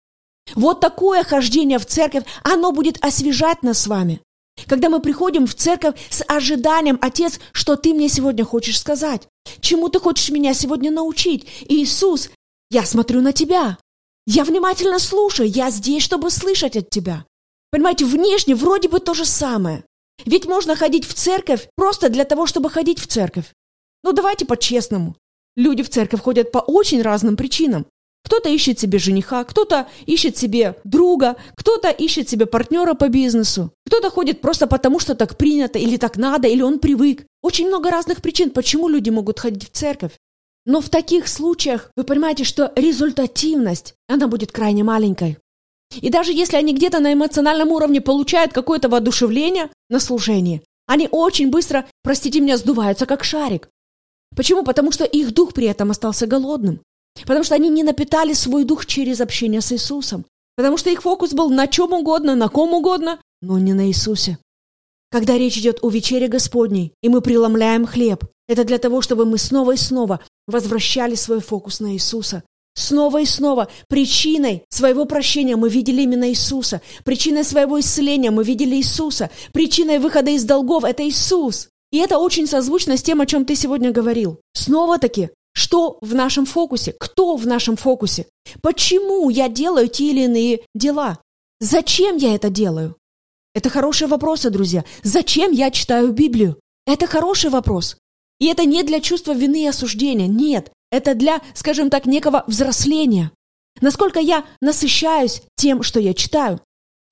Вот 0.53 0.79
такое 0.79 1.23
хождение 1.23 1.79
в 1.79 1.85
церковь, 1.85 2.23
оно 2.43 2.71
будет 2.71 3.03
освежать 3.03 3.63
нас 3.63 3.79
с 3.79 3.87
вами. 3.87 4.21
Когда 4.67 4.89
мы 4.89 4.99
приходим 4.99 5.45
в 5.47 5.53
церковь 5.53 5.95
с 6.09 6.23
ожиданием, 6.27 6.97
Отец, 7.01 7.39
что 7.51 7.75
ты 7.75 7.93
мне 7.93 8.09
сегодня 8.09 8.45
хочешь 8.45 8.79
сказать? 8.79 9.27
Чему 9.59 9.89
ты 9.89 9.99
хочешь 9.99 10.29
меня 10.29 10.53
сегодня 10.53 10.91
научить? 10.91 11.45
Иисус, 11.67 12.29
я 12.71 12.85
смотрю 12.85 13.21
на 13.21 13.33
тебя. 13.33 13.77
Я 14.25 14.43
внимательно 14.43 14.99
слушаю. 14.99 15.49
Я 15.49 15.69
здесь, 15.69 16.03
чтобы 16.03 16.31
слышать 16.31 16.77
от 16.77 16.89
тебя. 16.89 17.25
Понимаете, 17.71 18.05
внешне 18.05 18.55
вроде 18.55 18.87
бы 18.87 18.99
то 18.99 19.13
же 19.13 19.25
самое. 19.25 19.83
Ведь 20.25 20.45
можно 20.45 20.75
ходить 20.75 21.05
в 21.05 21.13
церковь 21.13 21.67
просто 21.75 22.09
для 22.09 22.23
того, 22.23 22.45
чтобы 22.45 22.69
ходить 22.69 22.99
в 22.99 23.07
церковь. 23.07 23.51
Ну 24.03 24.13
давайте 24.13 24.45
по-честному. 24.45 25.15
Люди 25.55 25.83
в 25.83 25.89
церковь 25.89 26.21
ходят 26.21 26.51
по 26.51 26.59
очень 26.59 27.01
разным 27.01 27.35
причинам. 27.35 27.85
Кто-то 28.25 28.49
ищет 28.49 28.79
себе 28.79 28.97
жениха, 28.97 29.43
кто-то 29.43 29.87
ищет 30.07 30.35
себе 30.35 30.75
друга, 30.83 31.35
кто-то 31.55 31.89
ищет 31.89 32.27
себе 32.27 32.47
партнера 32.47 32.95
по 32.95 33.07
бизнесу, 33.07 33.71
кто-то 33.85 34.09
ходит 34.09 34.41
просто 34.41 34.65
потому, 34.65 34.99
что 34.99 35.13
так 35.13 35.37
принято, 35.37 35.77
или 35.77 35.97
так 35.97 36.17
надо, 36.17 36.47
или 36.47 36.63
он 36.63 36.79
привык. 36.79 37.27
Очень 37.43 37.67
много 37.67 37.91
разных 37.91 38.23
причин, 38.23 38.49
почему 38.49 38.87
люди 38.87 39.11
могут 39.11 39.39
ходить 39.39 39.69
в 39.69 39.71
церковь. 39.71 40.13
Но 40.65 40.81
в 40.81 40.89
таких 40.89 41.27
случаях 41.27 41.91
вы 41.95 42.03
понимаете, 42.03 42.43
что 42.43 42.73
результативность, 42.75 43.93
она 44.07 44.27
будет 44.27 44.51
крайне 44.51 44.83
маленькой. 44.83 45.37
И 46.01 46.09
даже 46.09 46.33
если 46.33 46.57
они 46.57 46.73
где-то 46.73 46.99
на 46.99 47.13
эмоциональном 47.13 47.71
уровне 47.71 48.01
получают 48.01 48.53
какое-то 48.53 48.89
воодушевление 48.89 49.69
на 49.89 49.99
служении, 49.99 50.63
они 50.87 51.07
очень 51.11 51.51
быстро, 51.51 51.85
простите 52.01 52.39
меня, 52.39 52.57
сдуваются 52.57 53.05
как 53.05 53.23
шарик. 53.23 53.69
Почему? 54.35 54.63
Потому 54.63 54.91
что 54.91 55.03
их 55.03 55.31
дух 55.31 55.53
при 55.53 55.67
этом 55.67 55.91
остался 55.91 56.25
голодным. 56.25 56.81
Потому 57.21 57.43
что 57.43 57.55
они 57.55 57.69
не 57.69 57.83
напитали 57.83 58.33
свой 58.33 58.63
дух 58.63 58.85
через 58.85 59.21
общение 59.21 59.61
с 59.61 59.71
Иисусом. 59.71 60.25
Потому 60.55 60.77
что 60.77 60.89
их 60.89 61.01
фокус 61.01 61.33
был 61.33 61.49
на 61.49 61.67
чем 61.67 61.93
угодно, 61.93 62.35
на 62.35 62.49
ком 62.49 62.73
угодно, 62.73 63.19
но 63.41 63.59
не 63.59 63.73
на 63.73 63.87
Иисусе. 63.87 64.37
Когда 65.11 65.37
речь 65.37 65.57
идет 65.57 65.79
о 65.81 65.89
вечере 65.89 66.27
Господней, 66.27 66.93
и 67.01 67.09
мы 67.09 67.21
преломляем 67.21 67.85
хлеб, 67.85 68.25
это 68.47 68.63
для 68.63 68.77
того, 68.77 69.01
чтобы 69.01 69.25
мы 69.25 69.37
снова 69.37 69.73
и 69.73 69.77
снова 69.77 70.19
возвращали 70.47 71.15
свой 71.15 71.39
фокус 71.39 71.79
на 71.79 71.93
Иисуса. 71.93 72.43
Снова 72.77 73.21
и 73.21 73.25
снова 73.25 73.69
причиной 73.87 74.63
своего 74.69 75.05
прощения 75.05 75.55
мы 75.55 75.69
видели 75.69 76.01
именно 76.01 76.29
Иисуса. 76.29 76.81
Причиной 77.05 77.45
своего 77.45 77.79
исцеления 77.79 78.31
мы 78.31 78.43
видели 78.43 78.75
Иисуса. 78.75 79.29
Причиной 79.53 79.99
выхода 79.99 80.31
из 80.31 80.43
долгов– 80.43 80.83
это 80.85 81.07
Иисус. 81.07 81.69
И 81.91 81.97
это 81.97 82.17
очень 82.17 82.47
созвучно 82.47 82.97
с 82.97 83.03
тем, 83.03 83.21
о 83.21 83.25
чем 83.25 83.45
ты 83.45 83.55
сегодня 83.55 83.91
говорил. 83.91 84.41
Снова-таки, 84.53 85.29
что 85.55 85.97
в 86.01 86.13
нашем 86.13 86.45
фокусе? 86.45 86.93
Кто 86.99 87.37
в 87.37 87.47
нашем 87.47 87.77
фокусе? 87.77 88.27
Почему 88.61 89.29
я 89.29 89.47
делаю 89.47 89.87
те 89.87 90.11
или 90.11 90.25
иные 90.25 90.59
дела? 90.75 91.19
Зачем 91.61 92.17
я 92.17 92.35
это 92.35 92.49
делаю? 92.49 92.97
Это 93.53 93.69
хорошие 93.69 94.09
вопросы, 94.09 94.49
друзья. 94.49 94.83
Зачем 95.01 95.53
я 95.53 95.71
читаю 95.71 96.11
Библию? 96.11 96.59
Это 96.85 97.07
хороший 97.07 97.49
вопрос. 97.49 97.95
И 98.39 98.47
это 98.47 98.65
не 98.65 98.83
для 98.83 98.99
чувства 98.99 99.31
вины 99.31 99.63
и 99.63 99.67
осуждения. 99.67 100.27
Нет, 100.27 100.71
это 100.91 101.15
для, 101.15 101.41
скажем 101.53 101.89
так, 101.89 102.05
некого 102.05 102.43
взросления. 102.47 103.31
Насколько 103.79 104.19
я 104.19 104.45
насыщаюсь 104.59 105.41
тем, 105.55 105.83
что 105.83 106.01
я 106.01 106.13
читаю. 106.13 106.59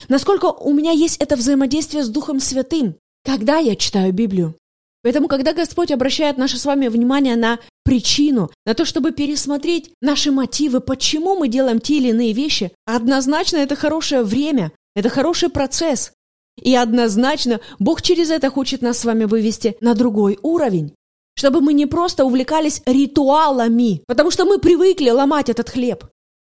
Насколько 0.08 0.46
у 0.46 0.74
меня 0.74 0.90
есть 0.90 1.16
это 1.16 1.36
взаимодействие 1.36 2.04
с 2.04 2.10
Духом 2.10 2.40
Святым, 2.40 2.96
когда 3.24 3.56
я 3.56 3.74
читаю 3.74 4.12
Библию. 4.12 4.54
Поэтому, 5.04 5.28
когда 5.28 5.52
Господь 5.52 5.90
обращает 5.92 6.38
наше 6.38 6.56
с 6.56 6.64
вами 6.64 6.88
внимание 6.88 7.36
на 7.36 7.60
причину, 7.84 8.50
на 8.64 8.72
то, 8.72 8.86
чтобы 8.86 9.12
пересмотреть 9.12 9.92
наши 10.00 10.32
мотивы, 10.32 10.80
почему 10.80 11.36
мы 11.36 11.48
делаем 11.48 11.78
те 11.78 11.98
или 11.98 12.08
иные 12.08 12.32
вещи, 12.32 12.72
однозначно 12.86 13.58
это 13.58 13.76
хорошее 13.76 14.22
время, 14.22 14.72
это 14.96 15.10
хороший 15.10 15.50
процесс. 15.50 16.12
И 16.56 16.74
однозначно 16.74 17.60
Бог 17.78 18.00
через 18.00 18.30
это 18.30 18.50
хочет 18.50 18.80
нас 18.80 18.98
с 18.98 19.04
вами 19.04 19.24
вывести 19.24 19.76
на 19.82 19.94
другой 19.94 20.38
уровень. 20.42 20.94
Чтобы 21.36 21.60
мы 21.60 21.74
не 21.74 21.84
просто 21.84 22.24
увлекались 22.24 22.80
ритуалами, 22.86 24.02
потому 24.06 24.30
что 24.30 24.46
мы 24.46 24.58
привыкли 24.58 25.10
ломать 25.10 25.50
этот 25.50 25.68
хлеб. 25.68 26.06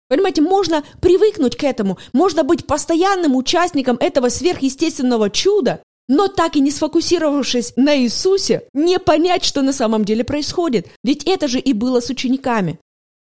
Понимаете, 0.09 0.43
можно 0.43 0.83
привыкнуть 1.01 1.55
к 1.55 1.63
этому, 1.63 1.99
можно 2.13 2.43
быть 2.43 2.67
постоянным 2.67 3.37
участником 3.37 3.97
этого 4.01 4.29
сверхъестественного 4.29 5.31
чуда, 5.31 5.85
но 6.11 6.27
так 6.27 6.57
и 6.57 6.61
не 6.61 6.73
сфокусировавшись 6.73 7.73
на 7.77 7.97
Иисусе, 7.97 8.65
не 8.75 8.99
понять, 8.99 9.45
что 9.45 9.63
на 9.63 9.73
самом 9.73 10.05
деле 10.05 10.25
происходит. 10.25 10.89
Ведь 11.05 11.23
это 11.23 11.47
же 11.47 11.61
и 11.61 11.73
было 11.73 12.01
с 12.01 12.11
учениками. 12.11 12.81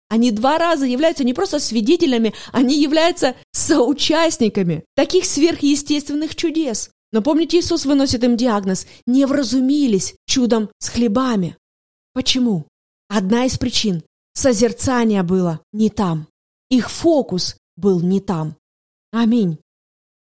Они 0.09 0.31
два 0.31 0.57
раза 0.57 0.87
являются 0.87 1.23
не 1.23 1.35
просто 1.35 1.59
свидетелями, 1.59 2.33
они 2.51 2.81
являются 2.81 3.35
соучастниками 3.51 4.83
таких 4.95 5.25
сверхъестественных 5.25 6.35
чудес. 6.35 6.89
Но 7.11 7.21
помните, 7.21 7.59
Иисус 7.59 7.85
выносит 7.85 8.23
им 8.23 8.35
диагноз 8.35 8.87
«не 9.05 9.25
вразумились 9.25 10.15
чудом 10.25 10.71
с 10.79 10.89
хлебами». 10.89 11.57
Почему? 12.13 12.65
Одна 13.09 13.45
из 13.45 13.59
причин– 13.59 14.01
созерцание 14.33 15.21
было 15.21 15.59
не 15.71 15.91
там. 15.91 16.25
Их 16.71 16.89
фокус 16.89 17.57
был 17.77 17.99
не 17.99 18.21
там. 18.21 18.55
Аминь. 19.11 19.59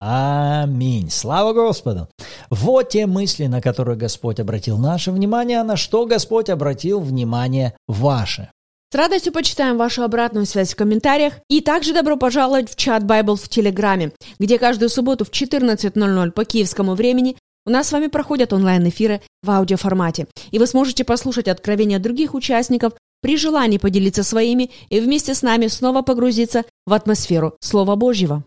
Аминь. 0.00 1.10
Слава 1.10 1.52
Господу. 1.52 2.08
Вот 2.50 2.90
те 2.90 3.06
мысли, 3.06 3.46
на 3.46 3.60
которые 3.60 3.96
Господь 3.96 4.40
обратил 4.40 4.78
наше 4.78 5.10
внимание, 5.10 5.60
а 5.60 5.64
на 5.64 5.76
что 5.76 6.04
Господь 6.06 6.50
обратил 6.50 7.00
внимание 7.00 7.74
ваше. 7.88 8.50
С 8.92 8.96
радостью 8.96 9.32
почитаем 9.32 9.76
вашу 9.76 10.02
обратную 10.02 10.46
связь 10.46 10.72
в 10.72 10.76
комментариях. 10.76 11.34
И 11.48 11.60
также 11.60 11.92
добро 11.92 12.16
пожаловать 12.16 12.70
в 12.70 12.76
чат 12.76 13.02
Bible 13.02 13.36
в 13.36 13.48
Телеграме, 13.48 14.12
где 14.38 14.58
каждую 14.58 14.88
субботу 14.88 15.24
в 15.24 15.30
14.00 15.30 16.30
по 16.30 16.44
киевскому 16.44 16.94
времени 16.94 17.36
у 17.66 17.70
нас 17.70 17.88
с 17.88 17.92
вами 17.92 18.08
проходят 18.08 18.52
онлайн-эфиры 18.52 19.22
в 19.42 19.50
аудиоформате. 19.50 20.26
И 20.50 20.58
вы 20.58 20.66
сможете 20.66 21.02
послушать 21.02 21.48
откровения 21.48 21.98
других 21.98 22.34
участников, 22.34 22.92
при 23.22 23.38
желании 23.38 23.78
поделиться 23.78 24.22
своими 24.22 24.70
и 24.90 25.00
вместе 25.00 25.34
с 25.34 25.40
нами 25.40 25.68
снова 25.68 26.02
погрузиться 26.02 26.64
в 26.86 26.92
атмосферу 26.92 27.56
Слова 27.60 27.96
Божьего. 27.96 28.44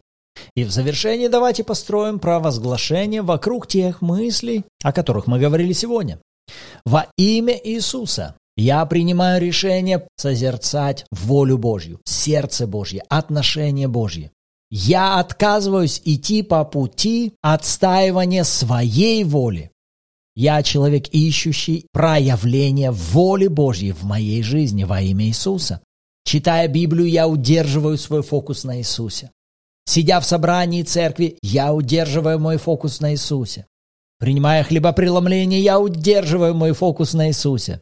И 0.56 0.63
в 0.63 0.71
завершении 0.71 1.28
давайте 1.28 1.63
построим 1.63 2.19
провозглашение 2.19 3.21
вокруг 3.21 3.67
тех 3.67 4.02
мыслей, 4.02 4.63
о 4.84 4.91
которых 4.91 5.28
мы 5.28 5.39
говорили 5.39 5.73
сегодня. 5.73 6.19
Во 6.86 7.08
имя 7.17 7.60
Иисуса 7.63 8.36
я 8.56 8.86
принимаю 8.86 9.41
решение 9.41 10.08
созерцать 10.17 11.06
волю 11.12 11.58
Божью, 11.58 12.00
сердце 12.06 12.65
Божье, 12.65 13.04
отношение 13.10 13.88
Божье. 13.88 14.32
Я 14.69 15.19
отказываюсь 15.19 16.02
идти 16.04 16.41
по 16.43 16.65
пути 16.65 17.34
отстаивания 17.41 18.43
своей 18.43 19.23
воли. 19.23 19.71
Я 20.36 20.62
человек, 20.62 21.08
ищущий 21.10 21.88
проявление 21.91 22.91
воли 22.91 23.47
Божьей 23.47 23.91
в 23.91 24.04
моей 24.04 24.43
жизни 24.43 24.84
во 24.84 25.02
имя 25.02 25.26
Иисуса. 25.26 25.82
Читая 26.26 26.67
Библию, 26.67 27.10
я 27.10 27.28
удерживаю 27.28 27.97
свой 27.97 28.21
фокус 28.21 28.63
на 28.63 28.80
Иисусе. 28.80 29.32
Сидя 29.88 30.19
в 30.19 30.26
собрании 30.26 30.84
церкви, 30.84 31.38
я 31.41 31.73
удерживаю 31.73 32.39
мой 32.39 32.58
фокус 32.58 33.00
на 33.00 33.13
Иисусе. 33.13 33.65
Принимая 34.19 34.63
хлебопреломление, 34.63 35.62
я 35.62 35.80
удерживаю 35.80 36.54
мой 36.54 36.73
фокус 36.73 37.13
на 37.13 37.30
Иисусе. 37.30 37.80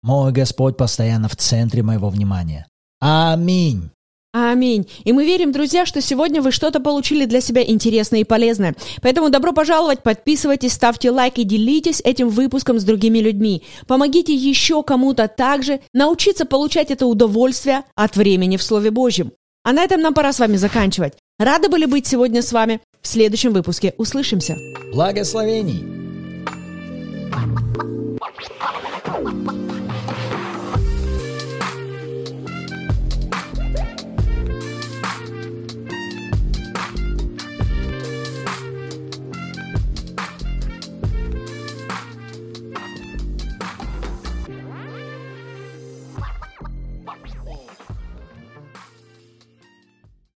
Мой 0.00 0.30
Господь 0.30 0.76
постоянно 0.76 1.28
в 1.28 1.34
центре 1.34 1.82
моего 1.82 2.10
внимания. 2.10 2.68
Аминь. 3.00 3.90
Аминь. 4.32 4.86
И 5.02 5.12
мы 5.12 5.24
верим, 5.24 5.50
друзья, 5.50 5.84
что 5.84 6.00
сегодня 6.00 6.40
вы 6.40 6.52
что-то 6.52 6.78
получили 6.78 7.24
для 7.24 7.40
себя 7.40 7.64
интересное 7.64 8.20
и 8.20 8.24
полезное. 8.24 8.76
Поэтому 9.02 9.28
добро 9.28 9.52
пожаловать, 9.52 10.04
подписывайтесь, 10.04 10.74
ставьте 10.74 11.10
лайк 11.10 11.38
и 11.38 11.44
делитесь 11.44 12.00
этим 12.04 12.28
выпуском 12.28 12.78
с 12.78 12.84
другими 12.84 13.18
людьми. 13.18 13.64
Помогите 13.88 14.32
еще 14.32 14.84
кому-то 14.84 15.26
также 15.26 15.80
научиться 15.92 16.44
получать 16.44 16.92
это 16.92 17.06
удовольствие 17.06 17.82
от 17.96 18.16
времени 18.16 18.56
в 18.56 18.62
Слове 18.62 18.92
Божьем. 18.92 19.32
А 19.64 19.72
на 19.72 19.82
этом 19.82 20.00
нам 20.00 20.14
пора 20.14 20.32
с 20.32 20.38
вами 20.38 20.56
заканчивать. 20.56 21.14
Рады 21.38 21.68
были 21.68 21.86
быть 21.86 22.04
сегодня 22.04 22.42
с 22.42 22.52
вами. 22.52 22.80
В 23.00 23.06
следующем 23.06 23.52
выпуске 23.52 23.94
услышимся. 23.96 24.58
Благословений. 24.92 25.84